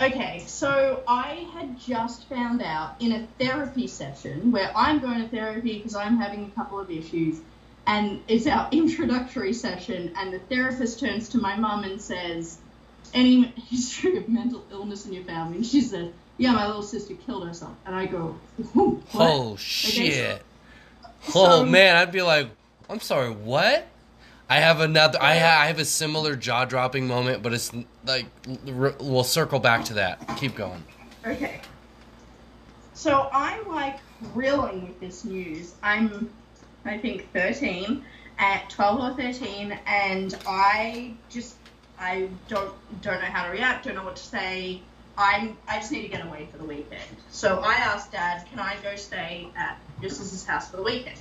Okay, 0.00 0.42
so 0.46 1.02
I 1.08 1.46
had 1.54 1.78
just 1.78 2.28
found 2.28 2.62
out 2.62 2.94
in 3.00 3.12
a 3.12 3.26
therapy 3.38 3.86
session 3.86 4.52
where 4.52 4.70
I'm 4.76 4.98
going 5.00 5.20
to 5.22 5.28
therapy 5.28 5.78
because 5.78 5.94
I'm 5.96 6.18
having 6.18 6.44
a 6.44 6.50
couple 6.50 6.78
of 6.78 6.90
issues, 6.90 7.40
and 7.86 8.20
it's 8.28 8.46
our 8.46 8.68
introductory 8.72 9.52
session, 9.52 10.12
and 10.16 10.32
the 10.32 10.38
therapist 10.38 11.00
turns 11.00 11.28
to 11.30 11.38
my 11.38 11.56
mum 11.56 11.84
and 11.84 12.00
says, 12.00 12.58
Any 13.14 13.44
history 13.68 14.16
of 14.18 14.28
mental 14.28 14.64
illness 14.70 15.06
in 15.06 15.12
your 15.12 15.24
family? 15.24 15.56
And 15.58 15.66
she 15.66 15.80
says, 15.80 16.10
Yeah, 16.38 16.52
my 16.52 16.66
little 16.66 16.82
sister 16.82 17.14
killed 17.14 17.46
herself. 17.46 17.72
And 17.86 17.94
I 17.94 18.06
go? 18.06 18.36
Oh, 19.14 19.56
shit. 19.56 19.98
Okay, 19.98 20.10
so- 20.36 20.38
Oh, 21.34 21.62
um, 21.62 21.70
man, 21.70 21.96
I'd 21.96 22.12
be 22.12 22.22
like, 22.22 22.48
I'm 22.90 23.00
sorry, 23.00 23.30
what? 23.30 23.86
I 24.48 24.56
have 24.56 24.80
another. 24.80 25.18
I, 25.22 25.38
ha- 25.38 25.60
I 25.62 25.66
have 25.68 25.78
a 25.78 25.84
similar 25.84 26.36
jaw 26.36 26.64
dropping 26.64 27.06
moment, 27.06 27.42
but 27.42 27.54
it's 27.54 27.72
like 28.04 28.26
r- 28.68 28.94
we'll 29.00 29.24
circle 29.24 29.58
back 29.60 29.84
to 29.86 29.94
that. 29.94 30.18
Keep 30.36 30.56
going. 30.56 30.82
Okay. 31.26 31.60
So 32.92 33.28
I'm 33.32 33.66
like 33.68 33.98
reeling 34.34 34.86
with 34.86 35.00
this 35.00 35.24
news. 35.24 35.74
I'm, 35.82 36.30
I 36.84 36.98
think, 36.98 37.32
13, 37.32 38.04
at 38.38 38.68
12 38.70 39.00
or 39.00 39.16
13, 39.16 39.78
and 39.86 40.36
I 40.46 41.14
just, 41.30 41.54
I 41.98 42.28
don't, 42.48 42.74
don't 43.00 43.20
know 43.20 43.26
how 43.28 43.46
to 43.46 43.52
react, 43.52 43.86
don't 43.86 43.94
know 43.94 44.04
what 44.04 44.16
to 44.16 44.22
say. 44.22 44.82
I'm, 45.16 45.56
I 45.68 45.78
just 45.78 45.92
need 45.92 46.02
to 46.02 46.08
get 46.08 46.26
away 46.26 46.48
for 46.50 46.58
the 46.58 46.64
weekend. 46.64 47.02
So 47.30 47.60
I 47.60 47.74
asked 47.74 48.12
Dad, 48.12 48.44
can 48.50 48.58
I 48.58 48.76
go 48.82 48.96
stay 48.96 49.48
at 49.56 49.78
Justus's 50.02 50.44
house 50.44 50.70
for 50.70 50.76
the 50.78 50.82
weekend? 50.82 51.16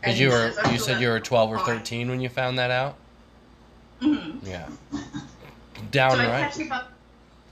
Because 0.00 0.18
you 0.18 0.28
were, 0.28 0.52
says, 0.52 0.58
"Oh, 0.64 0.70
you 0.70 0.78
said 0.78 1.00
you 1.00 1.08
were 1.08 1.20
12 1.20 1.52
or 1.52 1.58
fine." 1.58 1.66
13 1.78 2.08
when 2.08 2.20
you 2.20 2.28
found 2.28 2.58
that 2.58 2.70
out. 2.70 2.96
Mhm. 4.02 4.38
Yeah. 4.42 4.66
So 4.92 4.98
I 4.98 5.82
Downright. 5.90 6.52
catch 6.52 6.70
up 6.70 6.90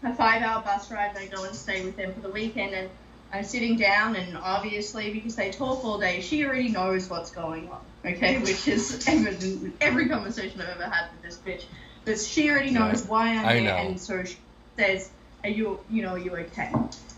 a 0.02 0.14
five 0.14 0.42
hour 0.42 0.62
bus 0.62 0.90
ride 0.90 1.10
and 1.10 1.18
I 1.18 1.26
go 1.26 1.44
and 1.44 1.54
stay 1.54 1.84
with 1.84 1.96
them 1.96 2.12
for 2.12 2.20
the 2.20 2.30
weekend 2.30 2.74
and 2.74 2.90
I'm 3.32 3.44
sitting 3.44 3.76
down 3.76 4.16
and 4.16 4.36
obviously 4.36 5.12
because 5.12 5.36
they 5.36 5.50
talk 5.50 5.84
all 5.84 5.98
day, 5.98 6.20
she 6.20 6.44
already 6.44 6.68
knows 6.68 7.08
what's 7.08 7.30
going 7.30 7.70
on. 7.70 7.80
Okay, 8.04 8.38
which 8.38 8.66
is 8.68 9.06
evident 9.08 9.76
every 9.80 10.08
conversation 10.08 10.60
I've 10.60 10.68
ever 10.70 10.84
had 10.84 11.08
with 11.12 11.22
this 11.22 11.38
bitch. 11.38 11.64
But 12.04 12.18
she 12.18 12.50
already 12.50 12.72
knows 12.72 13.06
why 13.06 13.28
I'm 13.36 13.46
I 13.46 13.52
there 13.54 13.62
know. 13.62 13.76
and 13.76 14.00
so 14.00 14.24
she 14.24 14.36
says, 14.76 15.10
Are 15.44 15.50
you 15.50 15.78
you 15.88 16.02
know, 16.02 16.14
are 16.14 16.18
you 16.18 16.34
okay? 16.36 16.72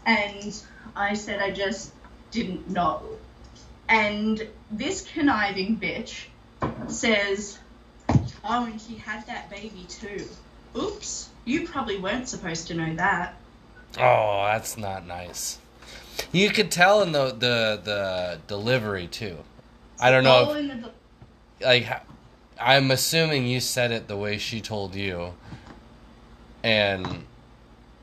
And 0.07 0.63
I 0.95 1.15
said 1.15 1.41
I 1.41 1.51
just 1.51 1.91
didn't 2.35 2.69
know. 2.69 3.01
And 3.89 4.47
this 4.71 5.03
conniving 5.03 5.79
bitch 5.79 6.25
says, 6.89 7.59
Oh, 8.45 8.67
and 8.67 8.81
she 8.81 8.97
had 8.97 9.27
that 9.27 9.49
baby 9.49 9.87
too. 9.89 10.27
Oops, 10.77 11.29
you 11.45 11.67
probably 11.67 11.99
weren't 11.99 12.29
supposed 12.29 12.67
to 12.67 12.75
know 12.75 12.95
that. 12.97 13.37
Oh, 13.97 14.45
that's 14.47 14.77
not 14.77 15.07
nice. 15.07 15.59
You 16.33 16.51
could 16.51 16.71
tell 16.71 17.03
in 17.03 17.13
the 17.13 17.27
the 17.27 17.81
the 17.83 18.41
delivery 18.49 19.07
too. 19.07 19.39
I 20.01 20.11
don't 20.11 20.25
know. 20.25 20.53
If, 20.53 20.83
the, 20.83 20.91
like, 21.65 21.87
I'm 22.61 22.91
assuming 22.91 23.47
you 23.47 23.61
said 23.61 23.93
it 23.93 24.09
the 24.09 24.17
way 24.17 24.39
she 24.39 24.61
told 24.61 24.95
you, 24.95 25.35
and 26.65 27.25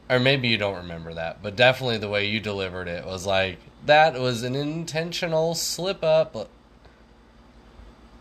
or 0.09 0.19
maybe 0.19 0.47
you 0.47 0.57
don't 0.57 0.77
remember 0.77 1.13
that, 1.13 1.43
but 1.43 1.55
definitely 1.55 1.97
the 1.97 2.09
way 2.09 2.25
you 2.27 2.39
delivered 2.39 2.87
it 2.87 3.05
was 3.05 3.25
like 3.25 3.59
that 3.85 4.19
was 4.19 4.43
an 4.43 4.55
intentional 4.55 5.55
slip 5.55 6.03
up. 6.03 6.49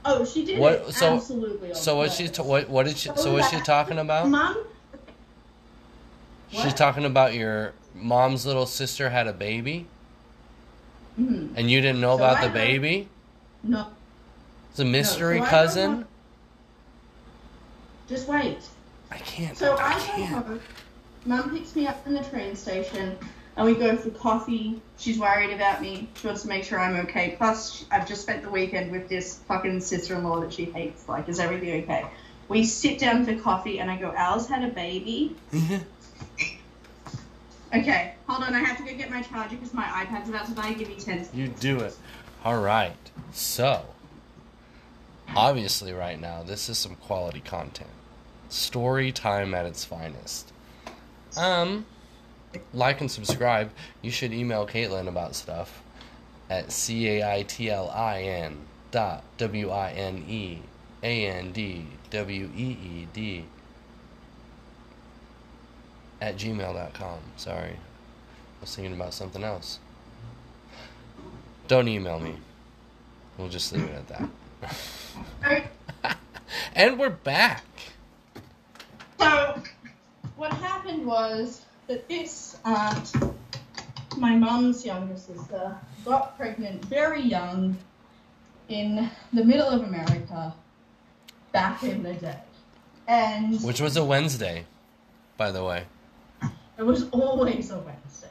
oh, 0.04 0.24
she 0.24 0.44
did 0.44 0.58
What- 0.58 0.72
it 0.88 0.92
so- 0.94 1.14
absolutely. 1.16 1.74
So 1.74 1.96
what's 1.96 2.16
she? 2.16 2.28
What 2.28 2.68
what 2.70 2.86
did 2.86 2.96
she? 2.96 3.10
So 3.16 3.32
what's 3.34 3.50
she 3.50 3.60
talking 3.60 3.98
about? 3.98 4.26
She's 6.50 6.64
What? 6.64 6.76
talking 6.76 7.04
about 7.04 7.34
your 7.34 7.74
mom's 7.94 8.44
little 8.44 8.66
sister 8.66 9.10
had 9.10 9.26
a 9.28 9.32
baby, 9.32 9.86
Mhm. 11.20 11.50
and 11.54 11.70
you 11.70 11.80
didn't 11.80 12.00
know 12.00 12.16
So 12.16 12.24
about 12.24 12.38
I 12.38 12.46
the 12.48 12.52
baby. 12.52 13.08
No, 13.62 13.86
It's 14.70 14.80
a 14.80 14.84
mystery 14.84 15.38
so 15.40 15.44
cousin. 15.46 16.06
just 18.08 18.26
wait. 18.26 18.58
I 19.12 19.18
can't. 19.18 19.56
So 19.56 19.76
I 19.76 19.94
I 19.94 19.98
can't. 20.00 20.46
home. 20.46 20.60
Mum 21.26 21.50
picks 21.56 21.76
me 21.76 21.86
up 21.86 22.02
from 22.02 22.14
the 22.14 22.24
train 22.24 22.56
station. 22.56 23.16
And 23.60 23.68
we 23.68 23.74
go 23.74 23.94
for 23.94 24.08
coffee. 24.08 24.80
She's 24.96 25.18
worried 25.18 25.50
about 25.50 25.82
me. 25.82 26.08
She 26.14 26.26
wants 26.26 26.40
to 26.42 26.48
make 26.48 26.64
sure 26.64 26.80
I'm 26.80 26.96
okay. 27.04 27.34
Plus, 27.36 27.84
I've 27.90 28.08
just 28.08 28.22
spent 28.22 28.42
the 28.42 28.48
weekend 28.48 28.90
with 28.90 29.06
this 29.10 29.36
fucking 29.48 29.80
sister-in-law 29.80 30.40
that 30.40 30.54
she 30.54 30.64
hates. 30.64 31.06
Like, 31.06 31.28
is 31.28 31.38
everything 31.38 31.82
okay? 31.82 32.06
We 32.48 32.64
sit 32.64 32.98
down 32.98 33.26
for 33.26 33.36
coffee, 33.36 33.78
and 33.78 33.90
I 33.90 33.98
go, 33.98 34.14
Al's 34.16 34.48
had 34.48 34.64
a 34.64 34.72
baby. 34.72 35.36
Okay, 37.72 38.14
hold 38.26 38.42
on. 38.42 38.52
I 38.52 38.58
have 38.58 38.78
to 38.78 38.82
go 38.82 38.92
get 38.98 39.10
my 39.10 39.22
charger 39.22 39.54
because 39.54 39.72
my 39.72 39.84
iPad's 39.84 40.28
about 40.28 40.44
to 40.46 40.52
die. 40.54 40.72
Give 40.72 40.88
me 40.88 40.94
10 40.94 41.02
seconds. 41.02 41.30
You 41.32 41.46
do 41.46 41.78
it. 41.78 41.96
All 42.44 42.60
right. 42.60 42.96
So, 43.32 43.84
obviously, 45.36 45.92
right 45.92 46.20
now, 46.20 46.42
this 46.42 46.68
is 46.68 46.78
some 46.78 46.96
quality 46.96 47.38
content. 47.38 47.90
Story 48.48 49.12
time 49.12 49.54
at 49.54 49.66
its 49.66 49.84
finest. 49.84 50.52
Um, 51.36 51.86
like 52.72 53.00
and 53.00 53.10
subscribe. 53.10 53.70
You 54.02 54.10
should 54.10 54.32
email 54.32 54.66
Caitlin 54.66 55.08
about 55.08 55.34
stuff 55.34 55.82
at 56.48 56.72
c 56.72 57.08
a 57.08 57.38
i 57.38 57.42
t 57.42 57.70
l 57.70 57.90
i 57.90 58.22
n 58.22 58.58
dot 58.90 59.22
w 59.38 59.70
i 59.70 59.92
n 59.92 60.24
e 60.28 60.58
a 61.02 61.26
n 61.26 61.52
d 61.52 61.86
w 62.10 62.50
e 62.56 62.70
e 62.70 63.08
d 63.12 63.44
at 66.20 66.36
gmail.com. 66.36 67.18
Sorry, 67.36 67.72
I 67.72 68.60
was 68.60 68.74
thinking 68.74 68.94
about 68.94 69.14
something 69.14 69.44
else. 69.44 69.78
Don't 71.68 71.88
email 71.88 72.18
me. 72.18 72.34
We'll 73.38 73.48
just 73.48 73.72
leave 73.72 73.84
it 73.84 74.04
at 74.10 74.30
that. 75.42 75.66
And 76.74 76.98
we're 76.98 77.10
back. 77.10 77.64
So, 79.18 79.62
what 80.36 80.52
happened 80.54 81.06
was 81.06 81.62
that 81.90 82.08
this 82.08 82.56
aunt, 82.64 83.12
my 84.16 84.36
mum's 84.36 84.86
younger 84.86 85.16
sister, 85.16 85.76
got 86.04 86.36
pregnant 86.36 86.84
very 86.84 87.20
young 87.20 87.76
in 88.68 89.10
the 89.32 89.44
middle 89.44 89.66
of 89.66 89.82
America 89.82 90.54
back 91.50 91.82
in 91.82 92.04
the 92.04 92.12
day. 92.12 92.38
And 93.08 93.60
Which 93.64 93.80
was 93.80 93.96
a 93.96 94.04
Wednesday, 94.04 94.66
by 95.36 95.50
the 95.50 95.64
way. 95.64 95.82
it 96.78 96.84
was 96.84 97.08
always 97.10 97.72
a 97.72 97.78
Wednesday. 97.80 98.28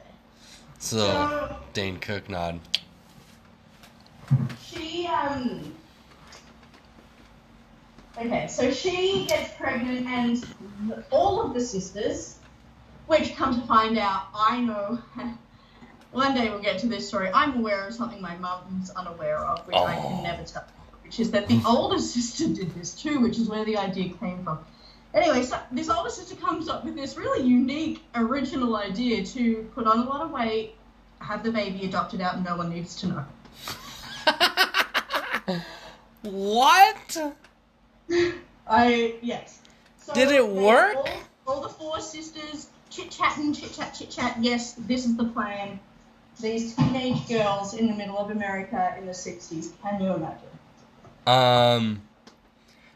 So, 0.78 0.96
So, 1.00 1.56
Dane 1.74 1.98
Cook 1.98 2.30
nod. 2.30 2.60
she, 4.64 5.06
um, 5.06 5.70
okay, 8.16 8.46
so 8.48 8.70
she 8.70 9.26
gets 9.28 9.52
pregnant, 9.58 10.06
and 10.06 11.04
all 11.10 11.42
of 11.42 11.52
the 11.52 11.60
sisters, 11.60 12.36
which 13.10 13.34
come 13.34 13.60
to 13.60 13.66
find 13.66 13.98
out, 13.98 14.28
I 14.32 14.60
know. 14.60 15.00
One 16.12 16.32
day 16.32 16.48
we'll 16.48 16.60
get 16.60 16.78
to 16.80 16.86
this 16.86 17.08
story. 17.08 17.28
I'm 17.34 17.58
aware 17.58 17.88
of 17.88 17.94
something 17.94 18.22
my 18.22 18.36
mum's 18.36 18.90
unaware 18.90 19.38
of, 19.38 19.66
which 19.66 19.74
I 19.76 19.98
Oh. 19.98 20.02
can 20.02 20.22
never 20.22 20.44
tell. 20.44 20.64
Which 21.02 21.18
is 21.18 21.32
that 21.32 21.48
the 21.48 21.60
older 21.66 21.98
sister 22.14 22.46
did 22.46 22.72
this 22.76 22.94
too, 22.94 23.18
which 23.18 23.36
is 23.38 23.48
where 23.48 23.64
the 23.64 23.76
idea 23.76 24.10
came 24.14 24.44
from. 24.44 24.60
Anyway, 25.12 25.42
so 25.42 25.58
this 25.72 25.90
older 25.90 26.08
sister 26.08 26.36
comes 26.36 26.68
up 26.68 26.84
with 26.84 26.94
this 26.94 27.16
really 27.16 27.44
unique, 27.44 28.04
original 28.14 28.76
idea 28.76 29.24
to 29.24 29.68
put 29.74 29.88
on 29.88 29.98
a 29.98 30.04
lot 30.04 30.20
of 30.20 30.30
weight, 30.30 30.76
have 31.18 31.42
the 31.42 31.50
baby 31.50 31.84
adopted 31.84 32.20
out, 32.20 32.34
and 32.36 32.44
no 32.44 32.56
one 32.56 32.70
needs 32.70 32.94
to 33.00 33.08
know. 33.08 33.24
what? 36.22 37.16
I 38.68 39.16
yes. 39.20 39.58
So 39.98 40.14
Did 40.14 40.30
it 40.30 40.46
work? 40.46 40.94
All, 40.96 41.08
all 41.48 41.60
the 41.60 41.68
four 41.68 42.00
sisters 42.00 42.68
chit 42.90 43.10
chatting, 43.10 43.52
chit 43.52 43.72
chat, 43.72 43.94
chit 43.94 44.10
chat. 44.10 44.36
Yes, 44.40 44.74
this 44.74 45.06
is 45.06 45.16
the 45.16 45.24
plan. 45.24 45.80
These 46.40 46.74
teenage 46.74 47.28
girls 47.28 47.74
in 47.74 47.86
the 47.86 47.94
middle 47.94 48.18
of 48.18 48.30
America 48.30 48.94
in 48.98 49.06
the 49.06 49.12
'60s. 49.12 49.70
Can 49.82 50.02
you 50.02 50.12
imagine? 50.14 50.48
Um, 51.26 52.02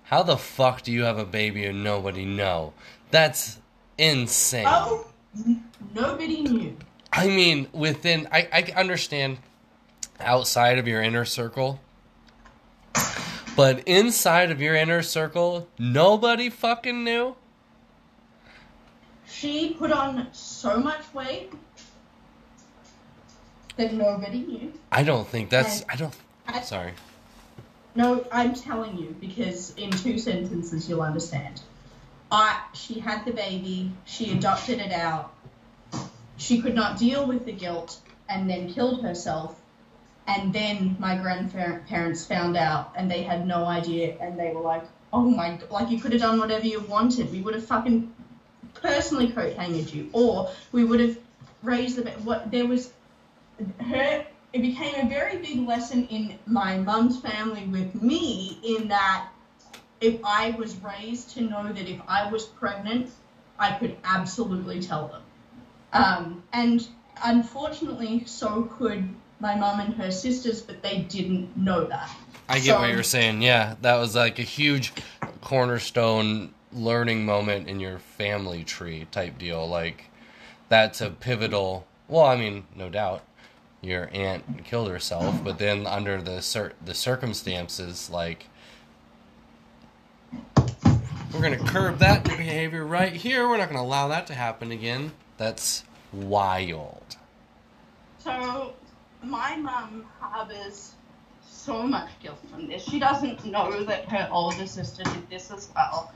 how 0.04 0.22
the 0.22 0.36
fuck 0.36 0.82
do 0.82 0.92
you 0.92 1.02
have 1.02 1.18
a 1.18 1.24
baby 1.24 1.64
and 1.64 1.84
nobody 1.84 2.24
know? 2.24 2.72
That's 3.10 3.58
insane. 3.98 4.66
Oh, 4.66 5.06
nobody 5.94 6.42
knew. 6.42 6.76
I 7.12 7.28
mean, 7.28 7.68
within, 7.72 8.26
I, 8.32 8.48
I 8.52 8.72
understand 8.76 9.38
outside 10.18 10.78
of 10.78 10.88
your 10.88 11.00
inner 11.00 11.24
circle, 11.24 11.80
but 13.56 13.86
inside 13.86 14.50
of 14.50 14.60
your 14.60 14.74
inner 14.74 15.02
circle, 15.02 15.68
nobody 15.78 16.50
fucking 16.50 17.04
knew? 17.04 17.36
She 19.34 19.74
put 19.74 19.90
on 19.90 20.28
so 20.32 20.78
much 20.78 21.02
weight 21.12 21.52
that 23.76 23.92
nobody 23.92 24.38
knew. 24.38 24.72
I 24.92 25.02
don't 25.02 25.26
think 25.26 25.50
that's, 25.50 25.80
And- 25.80 25.90
I 25.90 25.96
don't, 25.96 26.14
I- 26.46 26.60
sorry. 26.60 26.92
No, 27.96 28.24
I'm 28.32 28.54
telling 28.54 28.96
you 28.96 29.14
because 29.20 29.74
in 29.76 29.90
two 29.90 30.18
sentences 30.18 30.88
you'll 30.88 31.02
understand. 31.02 31.60
I 32.30 32.60
she 32.74 32.98
had 32.98 33.24
the 33.24 33.32
baby, 33.32 33.92
she 34.04 34.32
adopted 34.32 34.80
it 34.80 34.92
out. 34.92 35.32
She 36.36 36.60
could 36.60 36.74
not 36.74 36.98
deal 36.98 37.26
with 37.26 37.44
the 37.44 37.52
guilt 37.52 37.98
and 38.28 38.48
then 38.50 38.72
killed 38.72 39.02
herself. 39.02 39.60
And 40.26 40.52
then 40.52 40.96
my 40.98 41.16
grandparents 41.18 42.24
found 42.24 42.56
out 42.56 42.92
and 42.96 43.10
they 43.10 43.22
had 43.22 43.46
no 43.46 43.64
idea 43.64 44.16
and 44.20 44.38
they 44.38 44.52
were 44.52 44.62
like, 44.62 44.84
"Oh 45.12 45.30
my 45.30 45.50
god, 45.56 45.70
like 45.70 45.90
you 45.90 46.00
could 46.00 46.12
have 46.12 46.22
done 46.22 46.40
whatever 46.40 46.66
you 46.66 46.80
wanted. 46.80 47.30
We 47.30 47.42
would 47.42 47.54
have 47.54 47.66
fucking 47.66 48.12
personally 48.84 49.28
coat 49.32 49.56
hanged 49.56 49.90
you 49.92 50.08
or 50.12 50.50
we 50.72 50.84
would 50.84 51.00
have 51.00 51.16
raised 51.62 51.96
the 51.96 52.10
what 52.28 52.50
there 52.50 52.66
was 52.66 52.92
her 53.80 54.24
it 54.52 54.62
became 54.62 54.94
a 54.94 55.08
very 55.08 55.38
big 55.38 55.66
lesson 55.66 56.06
in 56.06 56.38
my 56.46 56.78
mum's 56.78 57.18
family 57.20 57.64
with 57.64 58.00
me 58.00 58.58
in 58.62 58.86
that 58.88 59.28
if 60.00 60.20
I 60.24 60.50
was 60.50 60.76
raised 60.76 61.30
to 61.30 61.40
know 61.40 61.72
that 61.72 61.88
if 61.88 62.00
I 62.06 62.30
was 62.30 62.44
pregnant, 62.44 63.10
I 63.58 63.72
could 63.72 63.96
absolutely 64.04 64.80
tell 64.80 65.08
them. 65.08 65.22
Um, 65.92 66.42
and 66.52 66.86
unfortunately, 67.24 68.24
so 68.26 68.62
could 68.78 69.08
my 69.40 69.56
mum 69.56 69.80
and 69.80 69.94
her 69.94 70.10
sisters, 70.10 70.60
but 70.60 70.82
they 70.82 71.00
didn't 71.00 71.56
know 71.56 71.84
that. 71.86 72.08
I 72.48 72.60
get 72.60 72.78
what 72.78 72.90
you're 72.90 73.02
saying. 73.02 73.42
Yeah, 73.42 73.74
that 73.80 73.96
was 73.96 74.14
like 74.14 74.38
a 74.38 74.42
huge 74.42 74.92
cornerstone 75.40 76.53
learning 76.74 77.24
moment 77.24 77.68
in 77.68 77.80
your 77.80 77.98
family 77.98 78.64
tree 78.64 79.06
type 79.10 79.38
deal. 79.38 79.66
Like, 79.68 80.10
that's 80.68 81.00
a 81.00 81.10
pivotal. 81.10 81.86
Well, 82.08 82.24
I 82.24 82.36
mean, 82.36 82.64
no 82.74 82.88
doubt, 82.88 83.22
your 83.80 84.10
aunt 84.12 84.64
killed 84.64 84.88
herself, 84.88 85.42
but 85.44 85.58
then 85.58 85.86
under 85.86 86.20
the 86.20 86.42
cir- 86.42 86.72
the 86.84 86.94
circumstances, 86.94 88.10
like, 88.10 88.46
we're 91.32 91.42
gonna 91.42 91.58
curb 91.58 91.98
that 91.98 92.24
behavior 92.24 92.84
right 92.84 93.12
here. 93.12 93.48
We're 93.48 93.58
not 93.58 93.68
gonna 93.68 93.82
allow 93.82 94.08
that 94.08 94.26
to 94.28 94.34
happen 94.34 94.70
again. 94.70 95.12
That's 95.36 95.84
wild. 96.12 97.16
So, 98.18 98.74
my 99.22 99.56
mom 99.56 100.06
harbors 100.20 100.92
so 101.64 101.82
much 101.82 102.08
guilt 102.22 102.38
from 102.50 102.66
this. 102.68 102.84
She 102.84 102.98
doesn't 102.98 103.44
know 103.44 103.84
that 103.84 104.08
her 104.08 104.28
older 104.30 104.66
sister 104.66 105.02
did 105.02 105.30
this 105.30 105.50
as 105.50 105.70
well. 105.74 106.12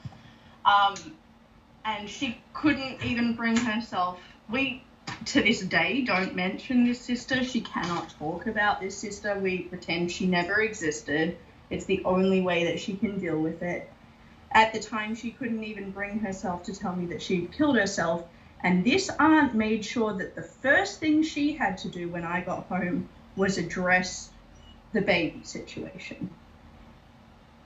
Um, 0.68 0.94
and 1.84 2.08
she 2.10 2.38
couldn't 2.52 3.04
even 3.04 3.34
bring 3.34 3.56
herself. 3.56 4.20
We, 4.50 4.82
to 5.26 5.42
this 5.42 5.60
day, 5.60 6.02
don't 6.02 6.36
mention 6.36 6.84
this 6.84 7.00
sister. 7.00 7.42
She 7.44 7.62
cannot 7.62 8.10
talk 8.18 8.46
about 8.46 8.80
this 8.80 8.96
sister. 8.96 9.38
We 9.38 9.60
pretend 9.62 10.12
she 10.12 10.26
never 10.26 10.60
existed. 10.60 11.38
It's 11.70 11.86
the 11.86 12.02
only 12.04 12.42
way 12.42 12.64
that 12.66 12.80
she 12.80 12.96
can 12.96 13.18
deal 13.18 13.40
with 13.40 13.62
it. 13.62 13.90
At 14.52 14.72
the 14.74 14.80
time, 14.80 15.14
she 15.14 15.30
couldn't 15.30 15.64
even 15.64 15.90
bring 15.90 16.20
herself 16.20 16.64
to 16.64 16.74
tell 16.74 16.94
me 16.94 17.06
that 17.06 17.22
she'd 17.22 17.52
killed 17.52 17.76
herself. 17.76 18.24
And 18.62 18.84
this 18.84 19.10
aunt 19.18 19.54
made 19.54 19.84
sure 19.84 20.12
that 20.14 20.34
the 20.34 20.42
first 20.42 21.00
thing 21.00 21.22
she 21.22 21.52
had 21.52 21.78
to 21.78 21.88
do 21.88 22.08
when 22.08 22.24
I 22.24 22.40
got 22.42 22.66
home 22.66 23.08
was 23.36 23.58
address 23.58 24.30
the 24.92 25.00
baby 25.00 25.42
situation. 25.44 26.30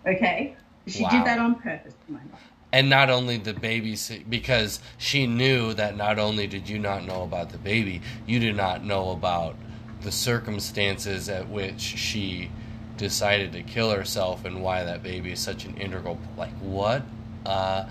Okay? 0.07 0.55
She 0.87 1.05
Wow. 1.05 1.11
did 1.11 1.25
that 1.25 1.39
on 1.39 1.55
purpose 1.57 1.95
to 2.07 2.13
my 2.13 2.21
mom. 2.31 2.41
And 2.73 2.89
not 2.89 3.11
only 3.11 3.37
the 3.37 3.53
baby, 3.53 3.99
because 4.31 4.81
she 4.97 5.27
knew 5.27 5.75
that 5.75 5.97
not 5.97 6.19
only 6.19 6.47
did 6.47 6.69
you 6.69 6.79
not 6.79 7.05
know 7.05 7.23
about 7.23 7.51
the 7.51 7.59
baby, 7.59 8.01
you 8.27 8.39
did 8.39 8.57
not 8.57 8.83
know 8.83 9.11
about 9.11 9.57
the 10.01 10.11
circumstances 10.11 11.29
at 11.29 11.49
which 11.51 11.81
she 11.81 12.51
decided 12.97 13.53
to 13.53 13.63
kill 13.63 13.91
herself 13.91 14.45
and 14.45 14.63
why 14.63 14.85
that 14.85 15.03
baby 15.03 15.33
is 15.33 15.41
such 15.41 15.65
an 15.65 15.77
integral. 15.77 16.19
Like, 16.37 16.57
what 16.61 17.03
a 17.45 17.89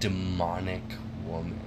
demonic 0.00 0.82
woman. 1.26 1.60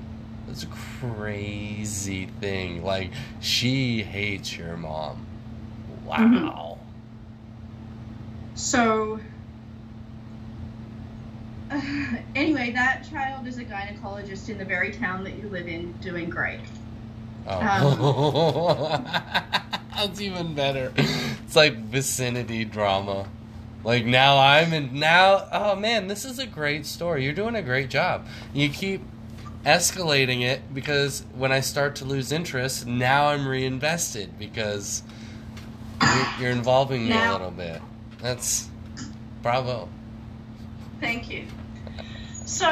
That's 0.47 0.63
a 0.63 0.67
crazy 0.67 2.25
thing. 2.41 2.83
Like, 2.83 3.11
she 3.39 4.03
hates 4.03 4.57
your 4.57 4.75
mom. 4.75 5.25
Wow. 6.05 6.17
Mm-hmm. 6.17 6.79
So, 8.55 9.19
anyway, 12.35 12.71
that 12.71 13.07
child 13.09 13.47
is 13.47 13.57
a 13.57 13.65
gynecologist 13.65 14.49
in 14.49 14.57
the 14.57 14.65
very 14.65 14.91
town 14.91 15.23
that 15.23 15.35
you 15.35 15.49
live 15.49 15.67
in, 15.67 15.91
doing 15.93 16.29
great. 16.29 16.59
Oh. 17.47 18.89
Um, 18.91 19.05
That's 19.95 20.21
even 20.21 20.55
better. 20.55 20.91
It's 20.95 21.55
like 21.55 21.75
vicinity 21.75 22.65
drama. 22.65 23.27
Like 23.83 24.05
now 24.05 24.37
I'm 24.37 24.73
in 24.73 24.97
now 24.97 25.47
oh 25.51 25.75
man, 25.75 26.07
this 26.07 26.25
is 26.25 26.39
a 26.39 26.47
great 26.47 26.85
story. 26.85 27.23
You're 27.23 27.33
doing 27.33 27.55
a 27.55 27.61
great 27.61 27.89
job. 27.89 28.25
You 28.53 28.69
keep 28.69 29.01
escalating 29.65 30.41
it 30.41 30.73
because 30.73 31.23
when 31.35 31.51
I 31.51 31.59
start 31.59 31.95
to 31.97 32.05
lose 32.05 32.31
interest, 32.31 32.87
now 32.87 33.27
I'm 33.27 33.47
reinvested 33.47 34.39
because 34.39 35.03
you're, 36.01 36.27
you're 36.39 36.51
involving 36.51 37.07
me 37.07 37.15
a 37.15 37.31
little 37.31 37.51
bit. 37.51 37.81
That's 38.21 38.69
bravo. 39.41 39.89
Thank 40.99 41.29
you. 41.29 41.45
So, 42.45 42.67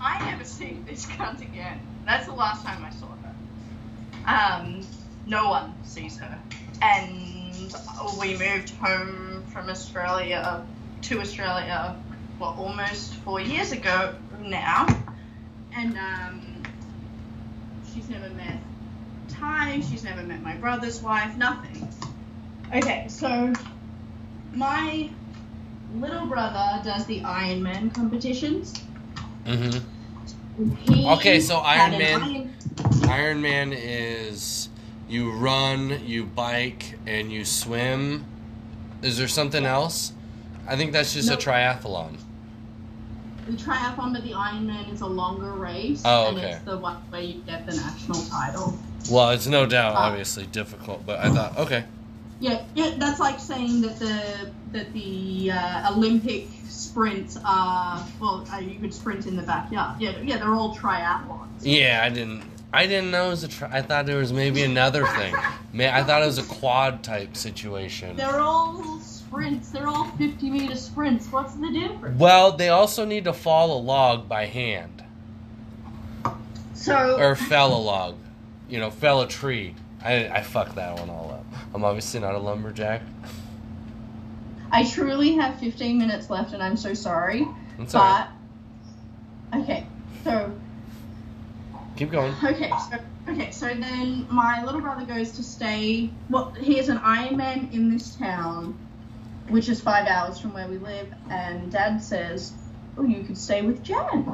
I 0.00 0.30
never 0.30 0.44
seen 0.44 0.84
this 0.88 1.06
cunt 1.16 1.40
again. 1.40 1.80
That's 2.04 2.26
the 2.26 2.34
last 2.34 2.64
time 2.64 2.84
I 2.84 2.90
saw 2.90 3.08
her. 3.22 3.34
Um, 4.26 4.86
no 5.26 5.48
one 5.48 5.74
sees 5.84 6.18
her. 6.18 6.38
And 6.82 7.74
we 8.20 8.36
moved 8.36 8.70
home 8.70 9.44
from 9.52 9.68
Australia 9.68 10.64
to 11.02 11.20
Australia, 11.20 11.96
well, 12.38 12.56
almost 12.58 13.14
four 13.16 13.40
years 13.40 13.72
ago 13.72 14.14
now. 14.40 14.86
And 15.76 15.96
um, 15.96 16.62
she's 17.92 18.08
never 18.08 18.28
met 18.30 18.58
Ty, 19.28 19.80
she's 19.80 20.04
never 20.04 20.22
met 20.22 20.42
my 20.42 20.54
brother's 20.56 21.02
wife, 21.02 21.36
nothing. 21.36 21.88
Okay, 22.74 23.06
so 23.08 23.52
my 24.52 25.10
little 25.94 26.26
brother 26.26 26.82
does 26.84 27.06
the 27.06 27.20
Ironman 27.20 27.94
competitions. 27.94 28.74
Hmm 29.48 29.78
He 30.92 31.06
Okay, 31.06 31.40
so 31.40 31.56
Iron 31.58 31.92
Man- 31.98 32.22
Iron- 32.22 32.50
Iron 33.08 33.40
Man 33.42 33.72
is 33.72 34.68
you 35.08 35.30
run, 35.32 36.00
you 36.04 36.24
bike, 36.24 36.98
and 37.06 37.32
you 37.32 37.44
swim. 37.44 38.24
Is 39.02 39.16
there 39.16 39.28
something 39.28 39.64
else? 39.64 40.12
I 40.66 40.76
think 40.76 40.92
that's 40.92 41.14
just 41.14 41.28
Nope. 41.30 41.38
a 41.40 41.42
triathlon. 41.42 42.18
the 43.46 43.54
triathlon, 43.56 44.12
but 44.12 44.22
the 44.24 44.32
Ironman 44.32 44.92
is 44.92 45.00
a 45.00 45.06
longer 45.06 45.52
race, 45.52 46.02
Oh, 46.04 46.28
and 46.28 46.36
okay. 46.36 46.50
it's 46.50 46.64
the 46.66 46.76
one 46.76 46.96
where 47.08 47.22
you 47.22 47.40
get 47.46 47.64
the 47.66 47.74
national 47.76 48.20
title. 48.26 48.78
Well, 49.10 49.30
it's 49.30 49.46
no 49.46 49.64
doubt 49.64 49.94
Ah. 49.96 50.08
obviously 50.10 50.44
difficult, 50.44 51.06
but 51.06 51.18
I 51.20 51.30
thought 51.30 51.56
okay. 51.56 51.84
Yeah, 52.40 52.60
yeah, 52.74 52.90
that's 52.98 53.18
like 53.20 53.40
saying 53.40 53.80
that 53.80 53.98
the 53.98 54.50
that 54.72 54.92
the 54.92 55.50
uh, 55.52 55.92
Olympic 55.92 56.46
sprints 56.68 57.38
are 57.44 58.04
well, 58.20 58.46
uh, 58.52 58.58
you 58.58 58.78
could 58.78 58.92
sprint 58.94 59.26
in 59.26 59.36
the 59.36 59.42
backyard. 59.42 60.00
Yeah, 60.00 60.18
yeah, 60.22 60.38
they're 60.38 60.54
all 60.54 60.76
triathlons. 60.76 61.48
Yeah, 61.62 62.00
I 62.04 62.08
didn't. 62.08 62.42
I 62.72 62.86
didn't 62.86 63.10
know 63.10 63.28
it 63.28 63.30
was 63.30 63.44
a. 63.44 63.48
Tri- 63.48 63.70
I 63.72 63.82
thought 63.82 64.06
there 64.06 64.18
was 64.18 64.32
maybe 64.32 64.62
another 64.62 65.06
thing. 65.06 65.34
May 65.72 65.88
I 65.90 66.02
thought 66.04 66.22
it 66.22 66.26
was 66.26 66.38
a 66.38 66.42
quad 66.42 67.02
type 67.02 67.36
situation. 67.36 68.16
They're 68.16 68.40
all 68.40 69.00
sprints. 69.00 69.70
They're 69.70 69.88
all 69.88 70.04
fifty 70.12 70.50
meter 70.50 70.76
sprints. 70.76 71.26
What's 71.32 71.54
the 71.54 71.70
difference? 71.70 72.18
Well, 72.18 72.52
they 72.52 72.68
also 72.68 73.04
need 73.06 73.24
to 73.24 73.32
fall 73.32 73.76
a 73.76 73.80
log 73.80 74.28
by 74.28 74.46
hand 74.46 75.02
So 76.74 77.16
or 77.18 77.34
fell 77.36 77.74
a 77.74 77.80
log. 77.80 78.16
You 78.68 78.80
know, 78.80 78.90
fell 78.90 79.22
a 79.22 79.28
tree. 79.28 79.74
I 80.04 80.28
I 80.28 80.42
fucked 80.42 80.74
that 80.76 80.98
one 80.98 81.08
all 81.08 81.30
up. 81.32 81.46
I'm 81.74 81.84
obviously 81.84 82.20
not 82.20 82.34
a 82.34 82.38
lumberjack. 82.38 83.02
I 84.70 84.84
truly 84.88 85.34
have 85.36 85.58
15 85.58 85.98
minutes 85.98 86.30
left, 86.30 86.52
and 86.52 86.62
I'm 86.62 86.76
so 86.76 86.94
sorry. 86.94 87.42
Alright. 87.78 87.90
But 87.92 88.28
okay, 89.62 89.86
so 90.24 90.52
Keep 91.96 92.10
going. 92.10 92.34
okay, 92.44 92.70
so 92.90 92.98
okay, 93.32 93.50
so 93.50 93.66
then 93.68 94.26
my 94.30 94.62
little 94.64 94.80
brother 94.80 95.04
goes 95.04 95.32
to 95.32 95.42
stay. 95.42 96.10
Well, 96.30 96.50
he 96.60 96.74
has 96.76 96.88
an 96.88 96.98
Ironman 96.98 97.72
in 97.72 97.90
this 97.90 98.14
town, 98.16 98.76
which 99.48 99.68
is 99.68 99.80
five 99.80 100.06
hours 100.06 100.38
from 100.38 100.52
where 100.52 100.68
we 100.68 100.78
live, 100.78 101.12
and 101.30 101.70
Dad 101.72 102.02
says, 102.02 102.52
"Oh, 102.96 103.04
you 103.04 103.22
could 103.24 103.38
stay 103.38 103.62
with 103.62 103.82
Jan," 103.82 104.26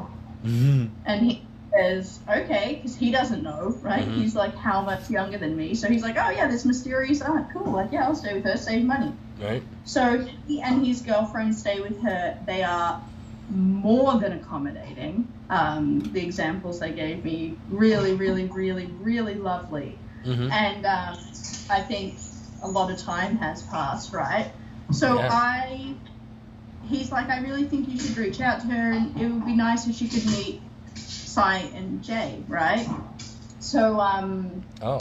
Mhm. 0.45 0.91
and 1.07 1.25
he 1.31 1.43
says, 1.77 2.21
"Okay," 2.29 2.77
because 2.77 2.97
he 2.97 3.11
doesn't 3.11 3.43
know, 3.43 3.77
right? 3.83 4.07
Mhm. 4.07 4.17
He's 4.17 4.35
like 4.35 4.55
how 4.57 4.81
much 4.83 5.11
younger 5.11 5.39
than 5.39 5.57
me, 5.57 5.75
so 5.75 5.89
he's 5.89 6.03
like, 6.03 6.17
"Oh 6.19 6.31
yeah, 6.31 6.47
this 6.49 6.65
mysterious 6.65 7.21
aunt, 7.21 7.49
cool. 7.53 7.73
Like 7.73 7.93
yeah, 7.93 8.05
I'll 8.07 8.15
stay 8.15 8.35
with 8.35 8.45
her, 8.45 8.57
save 8.57 8.85
money." 8.85 9.13
Right. 9.41 9.63
So 9.85 10.27
he 10.47 10.61
and 10.61 10.87
his 10.87 11.03
girlfriend 11.03 11.55
stay 11.55 11.81
with 11.81 12.01
her. 12.03 12.39
They 12.47 12.63
are 12.63 13.03
more 13.51 14.19
than 14.19 14.33
accommodating. 14.33 15.29
Um, 15.51 16.01
the 16.01 16.23
examples 16.23 16.81
they 16.81 16.93
gave 16.93 17.23
me 17.25 17.57
really, 17.69 18.15
really, 18.15 18.47
really, 18.47 18.87
really 19.01 19.35
lovely. 19.35 19.99
hmm 20.25 20.51
And 20.51 20.87
um, 20.87 21.19
I 21.69 21.81
think 21.83 22.15
a 22.63 22.69
lot 22.69 22.91
of 22.91 22.99
time 22.99 23.37
has 23.39 23.63
passed, 23.65 24.13
right? 24.15 24.51
So 24.91 25.17
Yeah. 25.19 25.29
I, 25.31 25.95
he's 26.89 27.13
like, 27.13 27.29
I 27.29 27.41
really 27.41 27.65
think 27.65 27.89
you 27.89 27.99
should 27.99 28.17
reach 28.17 28.41
out 28.41 28.61
to 28.63 28.67
her, 28.69 28.93
and 28.93 29.21
it 29.21 29.31
would 29.31 29.45
be 29.45 29.55
nice 29.55 29.87
if 29.87 29.97
she 29.97 30.09
could 30.09 30.25
meet 30.27 30.63
Sai 31.35 31.69
and 31.75 32.01
Jay, 32.05 32.39
right? 32.47 32.89
So 33.59 33.99
um, 33.99 34.63
Oh. 34.81 35.01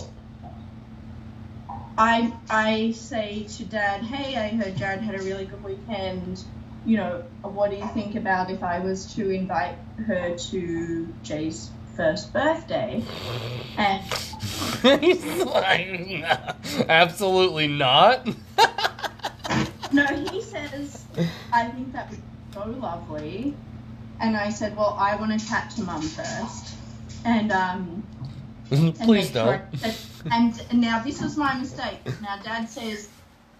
I 1.95 2.33
I 2.49 2.91
say 2.93 3.43
to 3.57 3.65
Dad, 3.65 4.01
hey, 4.01 4.35
I 4.35 4.47
heard 4.49 4.75
Jared 4.75 5.01
had 5.01 5.13
a 5.13 5.23
really 5.23 5.45
good 5.45 5.63
weekend. 5.63 6.43
You 6.87 6.97
know, 6.97 7.23
what 7.43 7.69
do 7.69 7.77
you 7.77 7.87
think 7.89 8.15
about 8.15 8.49
if 8.49 8.63
I 8.63 8.79
was 8.79 9.13
to 9.13 9.29
invite 9.29 9.75
her 10.07 10.35
to 10.35 11.13
Jay's 11.21 11.69
first 11.95 12.33
birthday? 12.33 13.03
And 13.77 14.01
He's 15.03 15.43
like, 15.43 16.23
absolutely 16.89 17.67
not. 17.67 18.25
no, 19.93 20.05
he 20.07 20.41
says, 20.41 21.05
I 21.51 21.67
think 21.67 21.93
that 21.93 22.09
would 22.09 22.17
be 22.17 22.23
so 22.53 22.65
lovely. 22.81 23.53
And 24.23 24.37
I 24.37 24.49
said, 24.49 24.77
well, 24.77 24.95
I 24.97 25.17
want 25.17 25.37
to 25.37 25.47
chat 25.47 25.69
to 25.71 25.83
Mum 25.83 26.01
first. 26.01 26.73
And 27.25 27.51
um, 27.51 28.03
and 28.71 28.95
Please 29.01 29.29
don't. 29.31 29.61
that- 29.81 29.95
and, 30.31 30.59
and 30.69 30.79
now 30.79 31.03
this 31.03 31.21
was 31.21 31.35
my 31.35 31.53
mistake. 31.59 31.99
Now 32.21 32.37
Dad 32.41 32.69
says, 32.69 33.09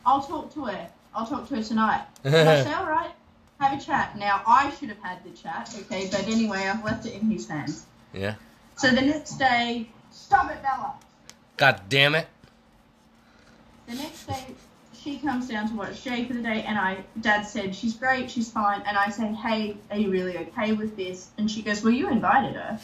I'll 0.06 0.22
talk 0.24 0.54
to 0.54 0.66
her. 0.66 0.88
I'll 1.14 1.28
talk 1.28 1.50
to 1.50 1.56
her 1.58 1.64
tonight. 1.64 2.06
And 2.24 2.48
I 2.50 2.64
say, 2.64 2.74
all 2.80 2.86
right, 2.88 3.12
have 3.60 3.78
a 3.78 3.84
chat. 3.84 4.18
Now 4.18 4.42
I 4.48 4.72
should 4.72 4.88
have 4.88 5.00
had 5.00 5.22
the 5.26 5.32
chat, 5.32 5.76
okay, 5.82 6.08
but 6.10 6.26
anyway, 6.28 6.60
I've 6.60 6.84
left 6.86 7.06
it 7.06 7.22
in 7.22 7.30
his 7.30 7.48
hands. 7.50 7.86
Yeah. 8.14 8.36
So 8.78 8.90
the 8.90 9.02
next 9.02 9.34
day, 9.38 9.90
stop 10.12 10.50
it, 10.50 10.62
Bella. 10.64 10.94
God 11.58 11.82
damn 11.90 12.16
it. 12.16 12.28
The 13.88 13.96
next 13.96 14.26
day, 14.26 14.46
she 15.04 15.18
comes 15.18 15.48
down 15.48 15.70
to 15.70 15.76
watch 15.76 16.04
Jay 16.04 16.26
for 16.26 16.34
the 16.34 16.42
day, 16.42 16.64
and 16.68 16.78
I, 16.78 17.04
Dad 17.20 17.44
said 17.44 17.76
she's 17.76 17.94
great, 17.94 18.32
she's 18.32 18.50
fine, 18.52 18.82
and 18.88 18.98
I 18.98 19.10
say, 19.10 19.28
hey, 19.34 19.76
are 19.92 19.98
you 19.98 20.10
really 20.10 20.38
okay 20.38 20.72
with 20.74 20.96
this? 20.96 21.30
And 21.38 21.50
she 21.50 21.62
goes, 21.62 21.84
well, 21.84 21.94
you 21.94 22.10
invited 22.10 22.56
her. 22.56 22.80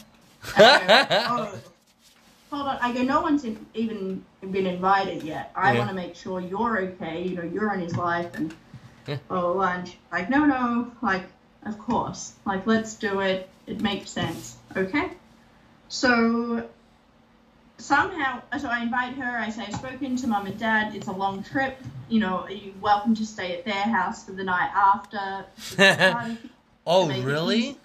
Go, 0.57 0.77
oh. 1.29 1.59
Hold 2.51 2.67
on. 2.67 2.77
I 2.81 2.91
go, 2.93 3.03
no 3.03 3.21
one's 3.21 3.43
in, 3.43 3.63
even 3.75 4.25
been 4.41 4.65
invited 4.65 5.23
yet. 5.23 5.51
I 5.55 5.73
Yeah. 5.73 5.77
want 5.79 5.89
to 5.89 5.95
make 5.95 6.15
sure 6.15 6.41
you're 6.41 6.79
okay. 6.79 7.23
You 7.23 7.35
know, 7.35 7.43
you're 7.43 7.73
in 7.73 7.79
his 7.79 7.95
life, 7.95 8.33
and 8.35 8.53
Yeah. 9.07 9.17
oh, 9.29 9.61
and 9.61 9.91
like, 10.11 10.29
no, 10.29 10.45
no, 10.45 10.91
like, 11.01 11.23
of 11.65 11.77
course, 11.77 12.33
like, 12.45 12.65
let's 12.65 12.95
do 12.95 13.19
it. 13.19 13.47
It 13.67 13.81
makes 13.81 14.09
sense. 14.09 14.57
Okay. 14.75 15.11
So 15.89 16.67
somehow, 17.79 18.41
so 18.59 18.67
I 18.67 18.81
invite 18.81 19.15
her. 19.15 19.37
I 19.39 19.49
say, 19.49 19.63
I've 19.67 19.75
spoken 19.75 20.15
to 20.17 20.27
mum 20.27 20.45
and 20.45 20.57
dad. 20.59 20.95
It's 20.95 21.07
a 21.07 21.11
long 21.11 21.43
trip. 21.43 21.77
You 22.09 22.19
know, 22.19 22.39
are 22.41 22.51
you 22.51 22.73
welcome 22.81 23.15
to 23.15 23.25
stay 23.25 23.57
at 23.57 23.65
their 23.65 23.73
house 23.73 24.25
for 24.25 24.31
the 24.33 24.43
night 24.43 24.71
after? 24.75 25.45
oh, 26.87 27.07
really? 27.23 27.77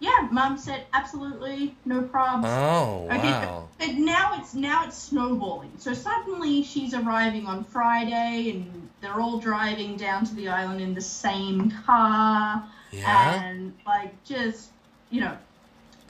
Yeah, 0.00 0.28
mum 0.32 0.58
said 0.58 0.84
absolutely 0.92 1.76
no 1.84 2.02
problem. 2.02 2.44
Oh, 2.46 3.06
Okay, 3.08 3.30
wow. 3.30 3.68
but 3.78 3.94
now 3.94 4.36
it's 4.40 4.52
now 4.52 4.84
it's 4.84 4.98
snowballing. 4.98 5.70
So 5.78 5.94
suddenly 5.94 6.64
she's 6.64 6.92
arriving 6.92 7.46
on 7.46 7.62
Friday, 7.62 8.50
and 8.50 8.88
they're 9.00 9.20
all 9.20 9.38
driving 9.38 9.96
down 9.96 10.26
to 10.26 10.34
the 10.34 10.48
island 10.48 10.80
in 10.80 10.92
the 10.94 11.00
same 11.00 11.70
car, 11.86 12.64
Yeah. 12.90 13.42
and 13.44 13.74
like 13.86 14.12
just 14.24 14.70
you 15.10 15.20
know. 15.20 15.36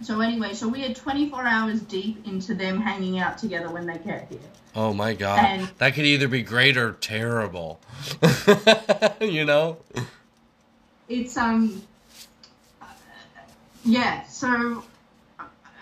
So 0.01 0.21
anyway, 0.21 0.55
so 0.55 0.67
we 0.69 0.85
are 0.85 0.95
24 0.95 1.45
hours 1.45 1.81
deep 1.83 2.27
into 2.27 2.55
them 2.55 2.81
hanging 2.81 3.19
out 3.19 3.39
together 3.39 3.71
when 3.71 3.87
they 3.87 3.99
get 3.99 4.27
here. 4.29 4.41
Oh 4.75 4.93
my 4.93 5.15
god. 5.15 5.39
And- 5.45 5.71
that 5.79 5.95
could 5.95 6.05
either 6.07 6.29
be 6.29 6.43
great 6.43 6.77
or 6.77 6.93
terrible. 6.93 7.81
you 9.21 9.45
know? 9.45 9.79
It's 11.09 11.37
um, 11.37 11.83
yeah. 13.85 14.25
So 14.25 14.83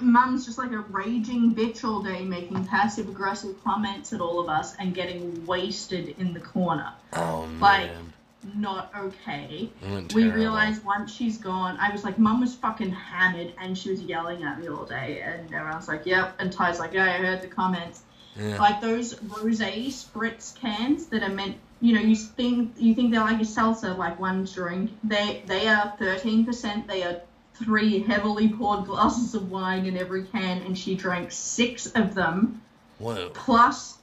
mum's 0.00 0.46
just 0.46 0.58
like 0.58 0.72
a 0.72 0.78
raging 0.78 1.54
bitch 1.54 1.84
all 1.84 2.02
day, 2.02 2.24
making 2.24 2.64
passive 2.66 3.08
aggressive 3.08 3.62
comments 3.62 4.12
at 4.12 4.20
all 4.20 4.40
of 4.40 4.48
us 4.48 4.74
and 4.78 4.94
getting 4.94 5.46
wasted 5.46 6.16
in 6.18 6.32
the 6.32 6.40
corner. 6.40 6.92
Oh 7.12 7.48
Like, 7.60 7.92
man. 7.92 8.12
Not 8.54 8.90
okay. 8.96 9.70
Oh, 9.86 10.04
we 10.14 10.30
realized 10.30 10.84
once 10.84 11.12
she's 11.12 11.38
gone, 11.38 11.76
I 11.78 11.90
was 11.92 12.04
like, 12.04 12.18
Mum 12.18 12.40
was 12.40 12.54
fucking 12.54 12.90
hammered 12.90 13.52
and 13.58 13.76
she 13.76 13.90
was 13.90 14.02
yelling 14.02 14.42
at 14.44 14.58
me 14.58 14.68
all 14.68 14.84
day. 14.84 15.20
And 15.24 15.52
everyone's 15.52 15.88
like, 15.88 16.06
Yep. 16.06 16.36
And 16.38 16.52
Ty's 16.52 16.78
like, 16.78 16.92
Yeah, 16.92 17.04
I 17.04 17.18
heard 17.18 17.42
the 17.42 17.48
comments. 17.48 18.02
Yeah. 18.38 18.58
Like 18.58 18.80
those 18.80 19.20
rose 19.22 19.60
spritz 19.60 20.58
cans 20.58 21.06
that 21.06 21.22
are 21.22 21.28
meant, 21.28 21.56
you 21.80 21.94
know, 21.94 22.00
you 22.00 22.16
think 22.16 22.74
you 22.78 22.94
think 22.94 23.12
they're 23.12 23.20
like 23.20 23.40
a 23.40 23.44
seltzer, 23.44 23.92
like 23.94 24.18
one 24.18 24.44
drink. 24.44 24.90
They 25.04 25.42
they 25.46 25.68
are 25.68 25.94
13%. 26.00 26.86
They 26.86 27.02
are 27.02 27.20
three 27.54 28.00
heavily 28.00 28.48
poured 28.48 28.86
glasses 28.86 29.34
of 29.34 29.50
wine 29.50 29.84
in 29.84 29.98
every 29.98 30.24
can, 30.24 30.62
and 30.62 30.78
she 30.78 30.94
drank 30.94 31.30
six 31.30 31.86
of 31.92 32.14
them 32.14 32.62
Whoa, 32.98 33.30
plus 33.34 33.98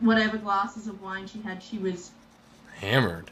whatever 0.00 0.38
glasses 0.38 0.86
of 0.86 1.02
wine 1.02 1.26
she 1.26 1.40
had. 1.42 1.62
She 1.62 1.78
was 1.78 2.10
hammered. 2.80 3.30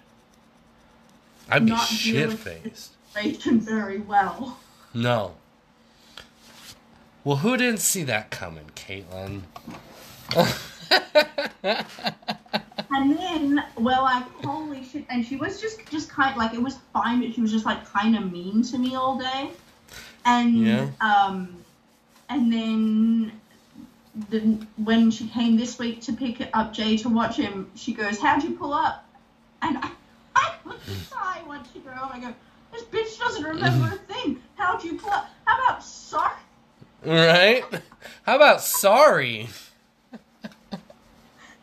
I'd 1.49 1.65
be 1.65 1.71
Not 1.73 1.87
shit 1.87 2.33
faced. 2.33 2.93
very 3.15 3.99
well. 3.99 4.59
No. 4.93 5.35
Well, 7.25 7.37
who 7.37 7.57
didn't 7.57 7.81
see 7.81 8.03
that 8.05 8.31
coming, 8.31 8.71
Caitlin? 8.75 9.43
And 12.93 13.19
then 13.19 13.65
we're 13.77 14.01
like, 14.01 14.25
holy 14.45 14.83
shit! 14.85 15.05
And 15.11 15.25
she 15.27 15.37
was 15.37 15.61
just, 15.61 15.85
just 15.91 16.09
kind 16.09 16.37
like 16.37 16.55
it 16.55 16.63
was 16.63 16.79
fine, 16.93 17.21
but 17.21 17.35
she 17.35 17.41
was 17.43 17.53
just 17.53 17.67
like 17.67 17.85
kind 17.85 18.17
of 18.17 18.33
mean 18.33 18.63
to 18.65 18.79
me 18.79 18.95
all 18.95 19.19
day. 19.19 19.51
And 20.25 20.57
Yeah. 20.57 20.89
um, 21.01 21.57
and 22.31 22.51
then 22.53 23.33
the, 24.31 24.67
when 24.83 25.11
she 25.11 25.29
came 25.29 25.57
this 25.57 25.79
week 25.79 26.01
to 26.03 26.13
pick 26.15 26.49
up 26.55 26.73
Jay 26.73 26.97
to 26.99 27.09
watch 27.11 27.37
him, 27.37 27.71
she 27.75 27.93
goes, 27.93 28.19
"How'd 28.19 28.43
you 28.45 28.57
pull 28.57 28.73
up?" 28.73 29.06
And 29.67 29.79
I, 29.79 29.91
I 30.37 30.53
was 30.65 30.77
shy 31.11 31.43
once 31.45 31.69
she. 31.73 31.83
I 31.89 32.21
go, 32.21 32.33
"This 32.73 32.85
bitch 32.85 33.19
doesn't 33.19 33.43
remember 33.43 33.87
a 33.87 33.99
thing. 34.13 34.41
How'd 34.55 34.85
you 34.85 34.95
pull 34.97 35.11
up? 35.11 35.29
How 35.45 35.65
about 35.65 35.83
sorry? 35.83 36.39
Right? 37.05 37.65
How 38.23 38.37
about 38.37 38.61
sorry? 38.61 39.49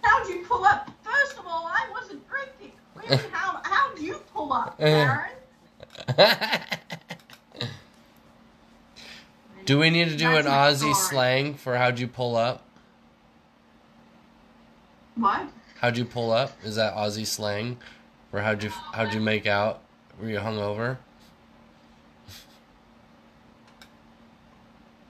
How'd 0.01 0.27
you 0.27 0.43
pull 0.45 0.65
up? 0.65 0.89
First 1.01 1.37
of 1.39 1.47
all, 1.47 1.65
I 1.65 1.89
wasn't 1.93 2.27
drinking. 2.27 2.77
Really, 2.93 3.23
how 3.31 3.61
how'd 3.63 3.97
you 3.97 4.15
pull 4.33 4.51
up, 4.51 4.75
uh-huh. 4.81 4.85
Aaron?" 4.85 5.29
do 9.65 9.79
we 9.79 9.89
need 9.89 10.09
to 10.09 10.17
do 10.17 10.35
an 10.35 10.45
Aussie 10.45 10.93
slang 10.93 11.53
for 11.55 11.77
how'd 11.77 11.99
you 11.99 12.07
pull 12.07 12.35
up? 12.35 12.65
What? 15.15 15.47
How'd 15.83 15.97
you 15.97 16.05
pull 16.05 16.31
up? 16.31 16.53
Is 16.63 16.77
that 16.77 16.95
Aussie 16.95 17.27
slang? 17.27 17.75
Or 18.31 18.39
how'd 18.39 18.63
you 18.63 18.69
how'd 18.69 19.13
you 19.13 19.19
make 19.19 19.45
out? 19.45 19.81
Were 20.17 20.29
you 20.29 20.37
hungover? 20.37 20.95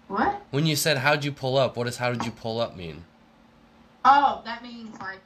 What? 0.08 0.42
When 0.50 0.66
you 0.66 0.76
said 0.76 0.98
how'd 0.98 1.24
you 1.24 1.32
pull 1.32 1.58
up, 1.58 1.78
what 1.78 1.84
does 1.84 1.98
how 1.98 2.12
did 2.12 2.26
you 2.26 2.32
pull 2.32 2.60
up 2.60 2.76
mean? 2.76 3.06
Oh, 4.04 4.42
that 4.46 4.64
means 4.64 5.00
like. 5.00 5.20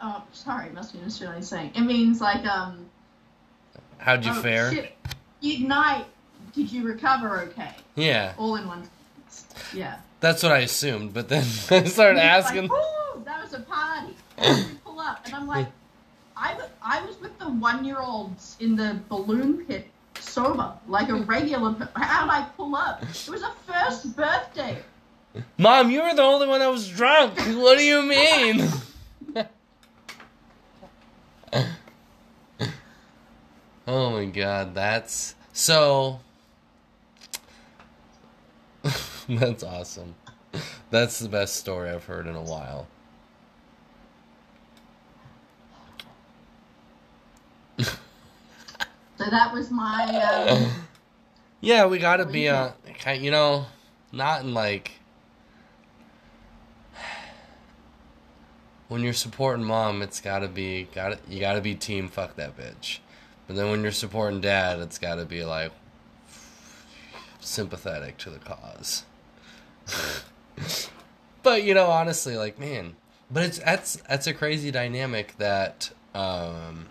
Oh, 0.00 0.24
sorry, 0.32 0.66
it 0.66 0.74
must 0.74 0.92
be 0.92 0.98
an 0.98 1.04
Australian 1.04 1.44
saying. 1.44 1.70
It 1.76 1.82
means 1.82 2.20
like 2.20 2.44
um. 2.46 2.86
How'd 3.98 4.24
you 4.24 4.32
oh, 4.32 4.42
fare? 4.42 4.72
Shit. 4.72 4.92
Ignite. 5.40 6.06
Did 6.52 6.72
you 6.72 6.82
recover 6.82 7.42
okay? 7.42 7.76
Yeah, 7.94 8.34
All 8.38 8.56
in 8.56 8.66
one. 8.66 8.90
Yeah. 9.72 9.98
that's 10.18 10.42
what 10.42 10.50
I 10.50 10.58
assumed. 10.58 11.14
But 11.14 11.28
then 11.28 11.44
I 11.70 11.84
started 11.84 12.18
asking. 12.18 12.62
Like, 12.62 12.70
that 12.70 13.05
was 13.46 13.54
a 13.54 13.62
party. 13.62 14.14
You 14.68 14.78
pull 14.84 14.98
up? 15.00 15.24
And 15.24 15.34
I'm 15.34 15.46
like, 15.46 15.68
I, 16.36 16.50
w- 16.52 16.68
I 16.82 17.04
was 17.04 17.20
with 17.20 17.38
the 17.38 17.48
one 17.48 17.84
year 17.84 18.00
olds 18.00 18.56
in 18.60 18.76
the 18.76 18.98
balloon 19.08 19.64
pit 19.64 19.88
sober, 20.18 20.72
like 20.88 21.08
a 21.08 21.16
regular. 21.16 21.88
How'd 21.94 22.30
I 22.30 22.46
pull 22.56 22.74
up? 22.74 23.02
It 23.02 23.28
was 23.30 23.42
a 23.42 23.52
first 23.66 24.16
birthday. 24.16 24.78
Mom, 25.58 25.90
you 25.90 26.02
were 26.02 26.14
the 26.14 26.22
only 26.22 26.46
one 26.46 26.60
that 26.60 26.70
was 26.70 26.88
drunk. 26.88 27.38
What 27.38 27.78
do 27.78 27.84
you 27.84 28.02
mean? 28.02 28.68
oh 33.86 34.10
my 34.10 34.24
god, 34.26 34.74
that's 34.74 35.34
so. 35.52 36.20
that's 39.28 39.62
awesome. 39.62 40.14
That's 40.90 41.18
the 41.18 41.28
best 41.28 41.56
story 41.56 41.90
I've 41.90 42.04
heard 42.04 42.26
in 42.26 42.34
a 42.34 42.42
while. 42.42 42.86
So 49.18 49.24
that 49.30 49.52
was 49.52 49.70
my. 49.70 50.04
Um, 50.48 50.70
Yeah, 51.60 51.86
we 51.86 51.98
gotta 51.98 52.26
be 52.26 52.48
on. 52.48 52.72
kind- 53.00 53.24
You 53.24 53.30
know, 53.30 53.66
not 54.12 54.42
in 54.42 54.52
like. 54.54 54.92
When 58.88 59.02
you're 59.02 59.14
supporting 59.14 59.64
mom, 59.64 60.00
it's 60.02 60.20
gotta 60.20 60.46
be 60.48 60.84
gotta 60.94 61.18
you 61.28 61.40
gotta 61.40 61.60
be 61.60 61.74
team 61.74 62.08
fuck 62.08 62.36
that 62.36 62.56
bitch. 62.56 62.98
But 63.46 63.56
then 63.56 63.70
when 63.70 63.82
you're 63.82 63.90
supporting 63.90 64.40
dad, 64.40 64.78
it's 64.78 64.98
gotta 64.98 65.24
be 65.24 65.44
like 65.44 65.72
sympathetic 67.40 68.16
to 68.18 68.30
the 68.30 68.38
cause. 68.38 69.04
but 71.42 71.64
you 71.64 71.74
know, 71.74 71.86
honestly, 71.86 72.36
like 72.36 72.58
man, 72.60 72.94
but 73.30 73.42
it's 73.42 73.58
that's 73.58 73.96
that's 74.08 74.26
a 74.28 74.34
crazy 74.34 74.70
dynamic 74.70 75.36
that 75.38 75.90
um 76.14 76.86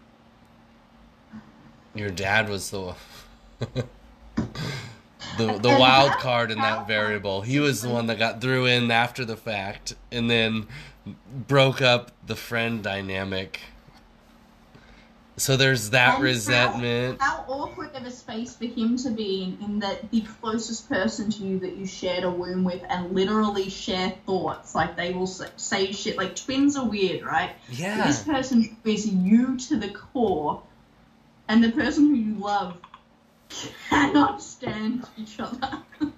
your 1.95 2.09
dad 2.09 2.49
was 2.49 2.69
the 2.69 2.95
the 5.37 5.57
the 5.57 5.77
wild 5.79 6.11
card 6.13 6.51
in 6.51 6.57
that 6.57 6.87
variable. 6.87 7.41
He 7.41 7.59
was 7.59 7.81
the 7.81 7.89
one 7.89 8.07
that 8.07 8.19
got 8.19 8.41
threw 8.41 8.65
in 8.65 8.91
after 8.91 9.25
the 9.25 9.37
fact 9.37 9.95
and 10.11 10.29
then 10.29 10.67
broke 11.47 11.81
up 11.81 12.11
the 12.25 12.35
friend 12.35 12.83
dynamic. 12.83 13.61
So 15.37 15.57
there's 15.57 15.89
that 15.89 16.15
And 16.15 16.23
resentment. 16.23 17.21
How, 17.21 17.37
how 17.37 17.45
awkward 17.49 17.93
of 17.93 18.05
a 18.05 18.11
space 18.11 18.55
for 18.55 18.65
him 18.65 18.97
to 18.99 19.09
be 19.09 19.43
in, 19.43 19.65
in 19.65 19.79
that 19.79 20.09
the 20.09 20.21
closest 20.21 20.87
person 20.87 21.29
to 21.29 21.43
you 21.43 21.59
that 21.59 21.75
you 21.75 21.85
shared 21.85 22.23
a 22.23 22.31
womb 22.31 22.63
with 22.63 22.81
and 22.87 23.13
literally 23.13 23.69
share 23.69 24.13
thoughts. 24.25 24.73
Like 24.73 24.95
they 24.95 25.11
will 25.11 25.27
say, 25.27 25.91
shit. 25.91 26.17
Like 26.17 26.37
twins 26.37 26.77
are 26.77 26.87
weird, 26.87 27.25
right? 27.25 27.51
Yeah. 27.69 28.05
This 28.07 28.23
person 28.23 28.77
is 28.85 29.05
you 29.07 29.57
to 29.57 29.75
the 29.75 29.89
core, 29.89 30.63
and 31.47 31.63
the 31.63 31.71
person 31.71 32.07
who 32.07 32.15
you 32.15 32.35
love 32.39 32.77
cannot 33.89 34.41
stand 34.41 35.05
each 35.17 35.39
other. 35.39 35.79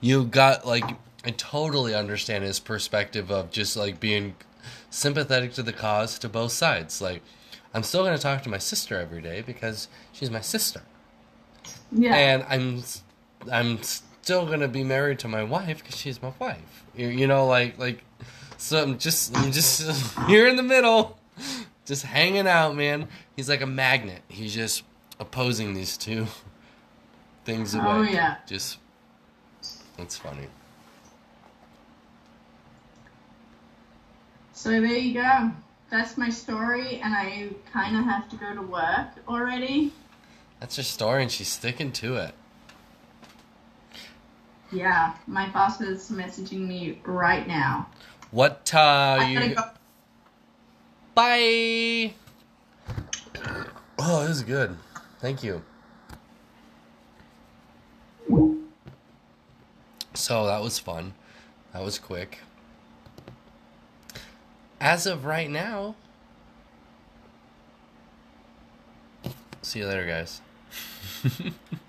you 0.00 0.24
got 0.24 0.66
like 0.66 0.84
I 1.24 1.30
totally 1.30 1.94
understand 1.94 2.44
his 2.44 2.60
perspective 2.60 3.30
of 3.30 3.50
just 3.50 3.76
like 3.76 3.98
being 3.98 4.36
sympathetic 4.90 5.52
to 5.54 5.62
the 5.62 5.72
cause 5.72 6.18
to 6.20 6.28
both 6.28 6.52
sides. 6.52 7.00
Like 7.00 7.22
I'm 7.74 7.82
still 7.82 8.04
going 8.04 8.16
to 8.16 8.22
talk 8.22 8.42
to 8.44 8.48
my 8.48 8.58
sister 8.58 8.98
every 8.98 9.20
day 9.20 9.42
because 9.42 9.88
she's 10.12 10.30
my 10.30 10.40
sister. 10.40 10.82
yeah. 11.92 12.14
and 12.14 12.44
I'm 12.48 12.82
I'm 13.50 13.82
still 13.82 14.46
gonna 14.46 14.68
be 14.68 14.82
married 14.82 15.18
to 15.20 15.28
my 15.28 15.44
wife 15.44 15.78
because 15.78 15.96
she's 15.96 16.20
my 16.20 16.32
wife. 16.38 16.84
You, 16.96 17.08
you 17.08 17.26
know, 17.26 17.46
like 17.46 17.78
like 17.78 18.02
so 18.56 18.82
I'm 18.82 18.98
just 18.98 19.36
I'm 19.36 19.52
just 19.52 20.18
here 20.26 20.46
in 20.46 20.56
the 20.56 20.62
middle, 20.62 21.18
just 21.86 22.02
hanging 22.02 22.46
out, 22.46 22.74
man. 22.74 23.08
He's 23.36 23.48
like 23.48 23.62
a 23.62 23.66
magnet. 23.66 24.22
He's 24.28 24.54
just 24.54 24.82
opposing 25.18 25.72
these 25.72 25.96
two 25.96 26.26
things 27.44 27.74
away. 27.74 27.84
Oh, 27.86 28.02
yeah. 28.02 28.36
just 28.46 28.78
it's 29.98 30.18
funny. 30.18 30.48
So 34.52 34.70
there 34.70 34.84
you 34.84 35.14
go. 35.14 35.52
That's 35.90 36.18
my 36.18 36.28
story, 36.28 37.00
and 37.00 37.14
I 37.14 37.50
kind 37.72 37.96
of 37.96 38.04
have 38.04 38.28
to 38.30 38.36
go 38.36 38.54
to 38.54 38.62
work 38.62 39.08
already. 39.28 39.92
That's 40.58 40.76
her 40.76 40.82
story, 40.82 41.22
and 41.22 41.30
she's 41.30 41.48
sticking 41.48 41.92
to 41.92 42.16
it. 42.16 42.34
Yeah, 44.72 45.14
my 45.28 45.48
boss 45.50 45.80
is 45.80 46.10
messaging 46.10 46.66
me 46.66 46.98
right 47.04 47.46
now. 47.46 47.86
What 48.32 48.74
uh, 48.74 49.24
you? 49.28 49.54
Bye. 51.16 52.12
Oh, 53.98 54.26
this 54.26 54.36
is 54.36 54.42
good. 54.42 54.76
Thank 55.18 55.42
you. 55.42 55.62
So 60.12 60.44
that 60.44 60.62
was 60.62 60.78
fun. 60.78 61.14
That 61.72 61.82
was 61.82 61.98
quick. 61.98 62.40
As 64.78 65.06
of 65.06 65.24
right 65.24 65.48
now, 65.48 65.96
see 69.62 69.78
you 69.78 69.86
later, 69.86 70.06
guys. 70.06 70.42